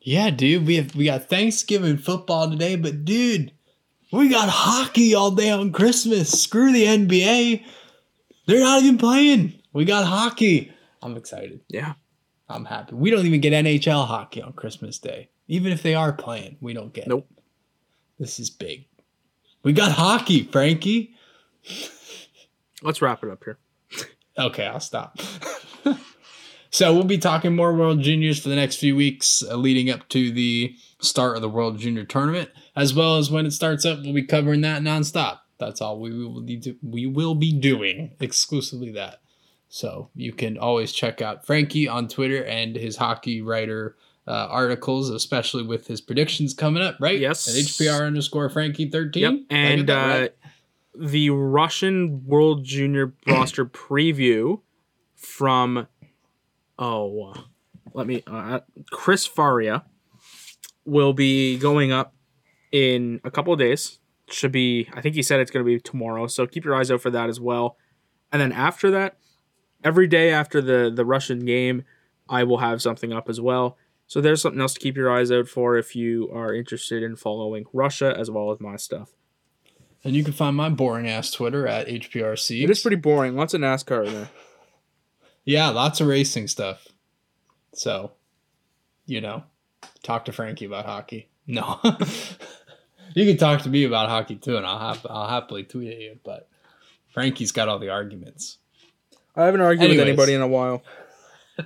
Yeah, 0.00 0.28
dude, 0.30 0.66
we 0.66 0.76
have 0.76 0.94
we 0.94 1.06
got 1.06 1.30
Thanksgiving 1.30 1.96
football 1.96 2.50
today, 2.50 2.76
but 2.76 3.04
dude, 3.06 3.52
we 4.12 4.28
got 4.28 4.48
hockey 4.50 5.14
all 5.14 5.30
day 5.30 5.50
on 5.50 5.72
Christmas. 5.72 6.42
Screw 6.42 6.72
the 6.72 6.84
NBA. 6.84 7.64
They're 8.46 8.60
not 8.60 8.82
even 8.82 8.98
playing. 8.98 9.60
We 9.72 9.84
got 9.84 10.06
hockey. 10.06 10.72
I'm 11.02 11.16
excited. 11.16 11.60
Yeah. 11.68 11.94
I'm 12.48 12.64
happy. 12.64 12.94
We 12.94 13.10
don't 13.10 13.24
even 13.26 13.40
get 13.40 13.52
NHL 13.52 14.06
hockey 14.06 14.42
on 14.42 14.52
Christmas 14.52 14.98
Day. 14.98 15.30
Even 15.48 15.72
if 15.72 15.82
they 15.82 15.94
are 15.94 16.12
playing, 16.12 16.56
we 16.60 16.72
don't 16.74 16.92
get 16.92 17.08
Nope. 17.08 17.26
it. 17.36 17.42
This 18.18 18.38
is 18.38 18.50
big. 18.50 18.86
We 19.62 19.72
got 19.72 19.92
hockey, 19.92 20.44
Frankie. 20.44 21.14
Let's 22.82 23.00
wrap 23.00 23.24
it 23.24 23.30
up 23.30 23.42
here. 23.44 23.58
Okay, 24.38 24.66
I'll 24.66 24.80
stop. 24.80 25.18
so 26.70 26.92
we'll 26.92 27.04
be 27.04 27.18
talking 27.18 27.56
more 27.56 27.72
World 27.74 28.00
Juniors 28.00 28.38
for 28.42 28.48
the 28.50 28.56
next 28.56 28.76
few 28.76 28.94
weeks, 28.96 29.42
uh, 29.48 29.56
leading 29.56 29.90
up 29.90 30.08
to 30.10 30.30
the 30.30 30.74
start 31.00 31.36
of 31.36 31.42
the 31.42 31.48
World 31.48 31.78
Junior 31.78 32.04
Tournament, 32.04 32.50
as 32.76 32.92
well 32.94 33.16
as 33.16 33.30
when 33.30 33.46
it 33.46 33.52
starts 33.52 33.84
up. 33.84 34.00
We'll 34.02 34.12
be 34.14 34.24
covering 34.24 34.60
that 34.62 34.82
nonstop. 34.82 35.38
That's 35.58 35.80
all 35.80 36.00
we 36.00 36.10
will 36.24 36.40
need 36.40 36.62
to. 36.64 36.76
We 36.82 37.06
will 37.06 37.34
be 37.34 37.52
doing 37.52 38.12
exclusively 38.20 38.92
that. 38.92 39.20
So 39.68 40.10
you 40.14 40.32
can 40.32 40.58
always 40.58 40.92
check 40.92 41.20
out 41.20 41.46
Frankie 41.46 41.88
on 41.88 42.08
Twitter 42.08 42.44
and 42.44 42.76
his 42.76 42.96
hockey 42.96 43.42
writer 43.42 43.96
uh, 44.26 44.46
articles, 44.50 45.10
especially 45.10 45.62
with 45.62 45.86
his 45.86 46.00
predictions 46.00 46.54
coming 46.54 46.82
up. 46.82 46.96
Right? 47.00 47.18
Yes. 47.18 47.48
At 47.48 47.54
HPR 47.54 48.06
underscore 48.06 48.48
Frankie 48.48 48.88
thirteen. 48.88 49.22
Yep. 49.22 49.40
And 49.50 49.90
uh, 49.90 50.28
the 50.94 51.30
Russian 51.30 52.24
World 52.24 52.64
Junior 52.64 53.14
roster 53.26 53.64
preview 53.64 54.60
from 55.14 55.88
oh, 56.78 57.34
let 57.92 58.06
me 58.06 58.22
uh, 58.26 58.60
Chris 58.90 59.26
Faria 59.26 59.84
will 60.84 61.12
be 61.12 61.58
going 61.58 61.92
up 61.92 62.14
in 62.72 63.20
a 63.24 63.30
couple 63.30 63.52
of 63.52 63.58
days. 63.58 63.98
Should 64.34 64.52
be 64.52 64.88
I 64.92 65.00
think 65.00 65.14
he 65.14 65.22
said 65.22 65.40
it's 65.40 65.50
going 65.50 65.64
to 65.64 65.70
be 65.70 65.78
tomorrow, 65.78 66.26
so 66.26 66.46
keep 66.46 66.64
your 66.64 66.74
eyes 66.74 66.90
out 66.90 67.00
for 67.00 67.10
that 67.10 67.28
as 67.28 67.38
well. 67.40 67.76
And 68.32 68.42
then 68.42 68.52
after 68.52 68.90
that, 68.90 69.16
every 69.84 70.06
day 70.06 70.30
after 70.30 70.60
the 70.60 70.90
the 70.94 71.04
Russian 71.04 71.44
game, 71.44 71.84
I 72.28 72.42
will 72.44 72.58
have 72.58 72.82
something 72.82 73.12
up 73.12 73.28
as 73.28 73.40
well. 73.40 73.76
So 74.06 74.20
there's 74.20 74.42
something 74.42 74.60
else 74.60 74.74
to 74.74 74.80
keep 74.80 74.96
your 74.96 75.10
eyes 75.10 75.30
out 75.32 75.48
for 75.48 75.76
if 75.78 75.94
you 75.96 76.30
are 76.32 76.52
interested 76.52 77.02
in 77.02 77.16
following 77.16 77.64
Russia 77.72 78.14
as 78.18 78.30
well 78.30 78.50
as 78.50 78.60
my 78.60 78.76
stuff. 78.76 79.10
and 80.04 80.14
you 80.14 80.22
can 80.24 80.34
find 80.34 80.54
my 80.56 80.68
boring 80.68 81.08
ass 81.08 81.30
Twitter 81.30 81.66
at 81.66 81.86
HPRC. 81.86 82.62
It 82.62 82.70
is 82.70 82.82
pretty 82.82 82.96
boring. 82.96 83.34
Lots 83.36 83.54
of 83.54 83.60
NASCAR 83.62 84.06
in 84.06 84.12
there. 84.14 84.28
Yeah, 85.44 85.68
lots 85.70 86.00
of 86.00 86.06
racing 86.08 86.48
stuff. 86.48 86.86
So, 87.72 88.12
you 89.06 89.20
know, 89.22 89.44
talk 90.02 90.24
to 90.26 90.32
Frankie 90.32 90.66
about 90.66 90.86
hockey. 90.86 91.30
No, 91.46 91.80
you 93.14 93.26
can 93.26 93.36
talk 93.36 93.62
to 93.62 93.68
me 93.68 93.84
about 93.84 94.08
hockey 94.08 94.36
too, 94.36 94.56
and 94.56 94.66
I'll 94.66 94.94
hap- 94.94 95.06
I'll 95.08 95.28
happily 95.28 95.62
tweet 95.64 95.92
at 95.92 96.00
you. 96.00 96.18
But 96.24 96.48
Frankie's 97.12 97.52
got 97.52 97.68
all 97.68 97.78
the 97.78 97.90
arguments. 97.90 98.58
I 99.36 99.44
haven't 99.46 99.60
argued 99.62 99.82
Anyways. 99.90 99.98
with 99.98 100.08
anybody 100.08 100.34
in 100.34 100.42
a 100.42 100.48
while. 100.48 100.82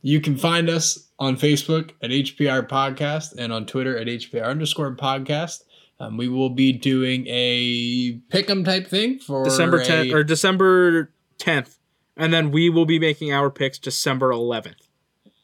You 0.00 0.20
can 0.20 0.36
find 0.36 0.70
us 0.70 1.08
on 1.18 1.36
Facebook 1.36 1.90
at 2.00 2.10
HPR 2.10 2.68
Podcast 2.68 3.34
and 3.36 3.52
on 3.52 3.66
Twitter 3.66 3.98
at 3.98 4.06
HPR 4.06 4.44
underscore 4.46 4.94
podcast. 4.94 5.64
Um, 5.98 6.16
we 6.16 6.28
will 6.28 6.50
be 6.50 6.72
doing 6.72 7.26
a 7.28 8.20
pick'em 8.30 8.64
type 8.64 8.86
thing 8.86 9.18
for 9.18 9.42
December 9.42 9.78
a- 9.80 9.84
10th 9.84 10.14
or 10.14 10.22
December 10.22 11.12
10th. 11.38 11.78
And 12.16 12.32
then 12.32 12.52
we 12.52 12.70
will 12.70 12.86
be 12.86 13.00
making 13.00 13.32
our 13.32 13.50
picks 13.50 13.78
December 13.78 14.30
11th. 14.30 14.87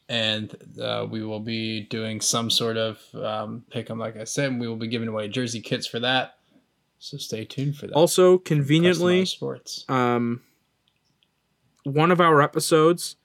And 0.07 0.55
uh, 0.81 1.05
we 1.09 1.23
will 1.23 1.39
be 1.39 1.81
doing 1.81 2.21
some 2.21 2.49
sort 2.49 2.77
of 2.77 2.99
um, 3.15 3.63
pick 3.71 3.89
'em, 3.89 3.99
like 3.99 4.17
I 4.17 4.23
said. 4.23 4.51
and 4.51 4.59
We 4.59 4.67
will 4.67 4.75
be 4.75 4.87
giving 4.87 5.07
away 5.07 5.27
jersey 5.27 5.61
kits 5.61 5.87
for 5.87 5.99
that, 5.99 6.37
so 6.99 7.17
stay 7.17 7.45
tuned 7.45 7.75
for 7.77 7.87
that. 7.87 7.93
Also, 7.93 8.37
conveniently, 8.37 9.25
sports. 9.25 9.85
um, 9.89 10.41
one 11.83 12.11
of 12.11 12.19
our 12.19 12.41
episodes 12.41 13.15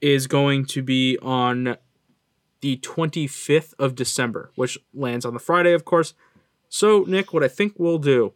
is 0.00 0.26
going 0.26 0.64
to 0.64 0.82
be 0.82 1.18
on 1.20 1.76
the 2.62 2.76
25th 2.78 3.74
of 3.78 3.94
December, 3.94 4.50
which 4.54 4.78
lands 4.94 5.24
on 5.24 5.34
the 5.34 5.40
Friday, 5.40 5.72
of 5.72 5.84
course. 5.84 6.14
So, 6.68 7.04
Nick, 7.06 7.32
what 7.32 7.42
I 7.42 7.48
think 7.48 7.74
we'll 7.78 7.98
do 7.98 8.32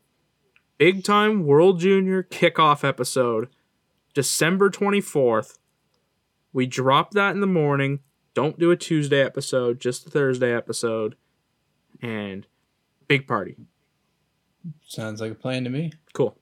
big 0.76 1.04
time 1.04 1.44
World 1.46 1.78
Junior 1.80 2.22
kickoff 2.22 2.82
episode, 2.86 3.48
December 4.12 4.70
24th. 4.70 5.58
We 6.54 6.66
drop 6.66 7.10
that 7.10 7.32
in 7.32 7.40
the 7.40 7.46
morning. 7.46 7.98
Don't 8.32 8.58
do 8.58 8.70
a 8.70 8.76
Tuesday 8.76 9.20
episode, 9.20 9.80
just 9.80 10.06
a 10.06 10.10
Thursday 10.10 10.54
episode. 10.54 11.16
And 12.00 12.46
big 13.08 13.26
party. 13.26 13.56
Sounds 14.86 15.20
like 15.20 15.32
a 15.32 15.34
plan 15.34 15.64
to 15.64 15.70
me. 15.70 15.92
Cool. 16.14 16.38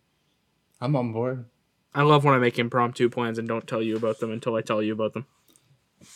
I'm 0.81 0.95
on 0.95 1.13
board. 1.13 1.47
I 1.95 2.03
love 2.03 2.25
when 2.25 2.35
I 2.35 2.39
make 2.39 2.59
impromptu 2.59 3.09
plans 3.09 3.39
and 3.39 3.49
don't 3.49 3.67
tell 3.67 3.83
you 3.83 3.97
about 3.97 4.21
them 4.21 4.31
until 4.31 4.55
I 4.55 4.61
tell 4.61 4.83
you 4.83 4.93
about 4.93 5.15
them. 5.15 5.27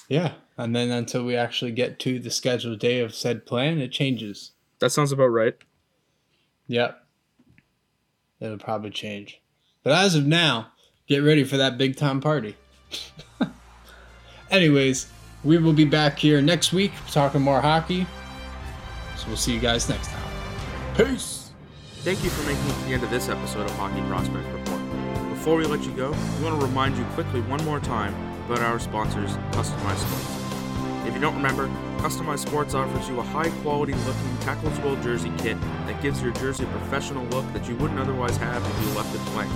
Yeah, 0.08 0.32
and 0.58 0.74
then 0.74 0.90
until 0.90 1.24
we 1.24 1.36
actually 1.36 1.70
get 1.70 1.98
to 2.00 2.18
the 2.18 2.30
scheduled 2.30 2.80
day 2.80 3.00
of 3.00 3.14
said 3.14 3.46
plan, 3.46 3.78
it 3.78 3.92
changes. 3.92 4.52
That 4.80 4.90
sounds 4.90 5.12
about 5.12 5.26
right. 5.26 5.54
Yep, 6.66 6.98
it'll 8.40 8.58
probably 8.58 8.90
change. 8.90 9.40
But 9.82 9.92
as 9.92 10.14
of 10.16 10.26
now, 10.26 10.72
get 11.06 11.18
ready 11.18 11.44
for 11.44 11.56
that 11.56 11.78
big 11.78 11.96
time 11.96 12.20
party. 12.20 12.56
Anyways, 14.50 15.08
we 15.44 15.58
will 15.58 15.72
be 15.72 15.84
back 15.84 16.18
here 16.18 16.40
next 16.40 16.72
week 16.72 16.92
talking 17.10 17.40
more 17.40 17.60
hockey. 17.60 18.06
So 19.16 19.26
we'll 19.28 19.36
see 19.36 19.52
you 19.54 19.60
guys 19.60 19.88
next 19.88 20.08
time. 20.08 20.22
Peace. 20.96 21.50
Thank 21.98 22.22
you 22.22 22.30
for 22.30 22.46
making 22.46 22.64
it 22.64 22.72
to 22.72 22.84
the 22.86 22.94
end 22.94 23.02
of 23.02 23.10
this 23.10 23.28
episode 23.28 23.64
of 23.64 23.72
Hockey 23.76 24.00
Prospect 24.02 24.46
Report. 24.52 24.80
Before 25.30 25.56
we 25.56 25.64
let 25.64 25.82
you 25.84 25.92
go, 25.92 26.10
we 26.10 26.44
want 26.44 26.60
to 26.60 26.66
remind 26.66 26.96
you 26.96 27.04
quickly 27.14 27.40
one 27.42 27.64
more 27.64 27.80
time 27.80 28.14
about 28.46 28.60
our 28.60 28.78
sponsors, 28.78 29.32
Customized 29.52 29.98
Sports. 30.06 30.46
If 31.06 31.14
you 31.14 31.20
don't 31.20 31.34
remember, 31.34 31.68
Customized 31.98 32.46
Sports 32.46 32.74
offers 32.74 33.08
you 33.08 33.18
a 33.18 33.22
high 33.22 33.50
quality 33.62 33.94
looking 33.94 34.36
tackle 34.40 34.70
twill 34.72 34.96
jersey 35.02 35.32
kit 35.38 35.60
that 35.86 36.00
gives 36.00 36.22
your 36.22 36.32
jersey 36.32 36.64
a 36.64 36.66
professional 36.68 37.24
look 37.26 37.50
that 37.52 37.68
you 37.68 37.76
wouldn't 37.76 37.98
otherwise 37.98 38.36
have 38.36 38.64
if 38.64 38.86
you 38.86 38.94
left 38.94 39.14
it 39.14 39.24
blank. 39.32 39.50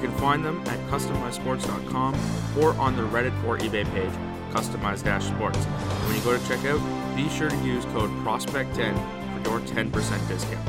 You 0.00 0.08
can 0.08 0.16
find 0.16 0.42
them 0.42 0.62
at 0.66 0.78
customizedsports.com 0.88 2.14
or 2.58 2.72
on 2.80 2.96
their 2.96 3.04
Reddit 3.04 3.44
or 3.44 3.58
eBay 3.58 3.84
page, 3.92 4.12
Customized 4.50 5.22
Sports. 5.22 5.58
When 5.58 6.16
you 6.16 6.22
go 6.22 6.32
to 6.32 6.42
checkout, 6.44 6.80
be 7.14 7.28
sure 7.28 7.50
to 7.50 7.56
use 7.56 7.84
code 7.86 8.08
PROSPECT10 8.24 9.44
for 9.44 9.50
your 9.50 9.60
10% 9.60 10.28
discount. 10.28 10.68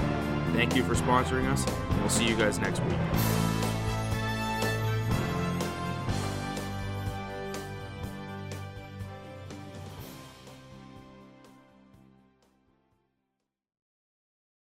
Thank 0.53 0.75
you 0.75 0.83
for 0.83 0.95
sponsoring 0.95 1.49
us, 1.49 1.65
and 1.65 1.99
we'll 2.01 2.09
see 2.09 2.27
you 2.27 2.35
guys 2.35 2.59
next 2.59 2.81
week. 2.81 3.50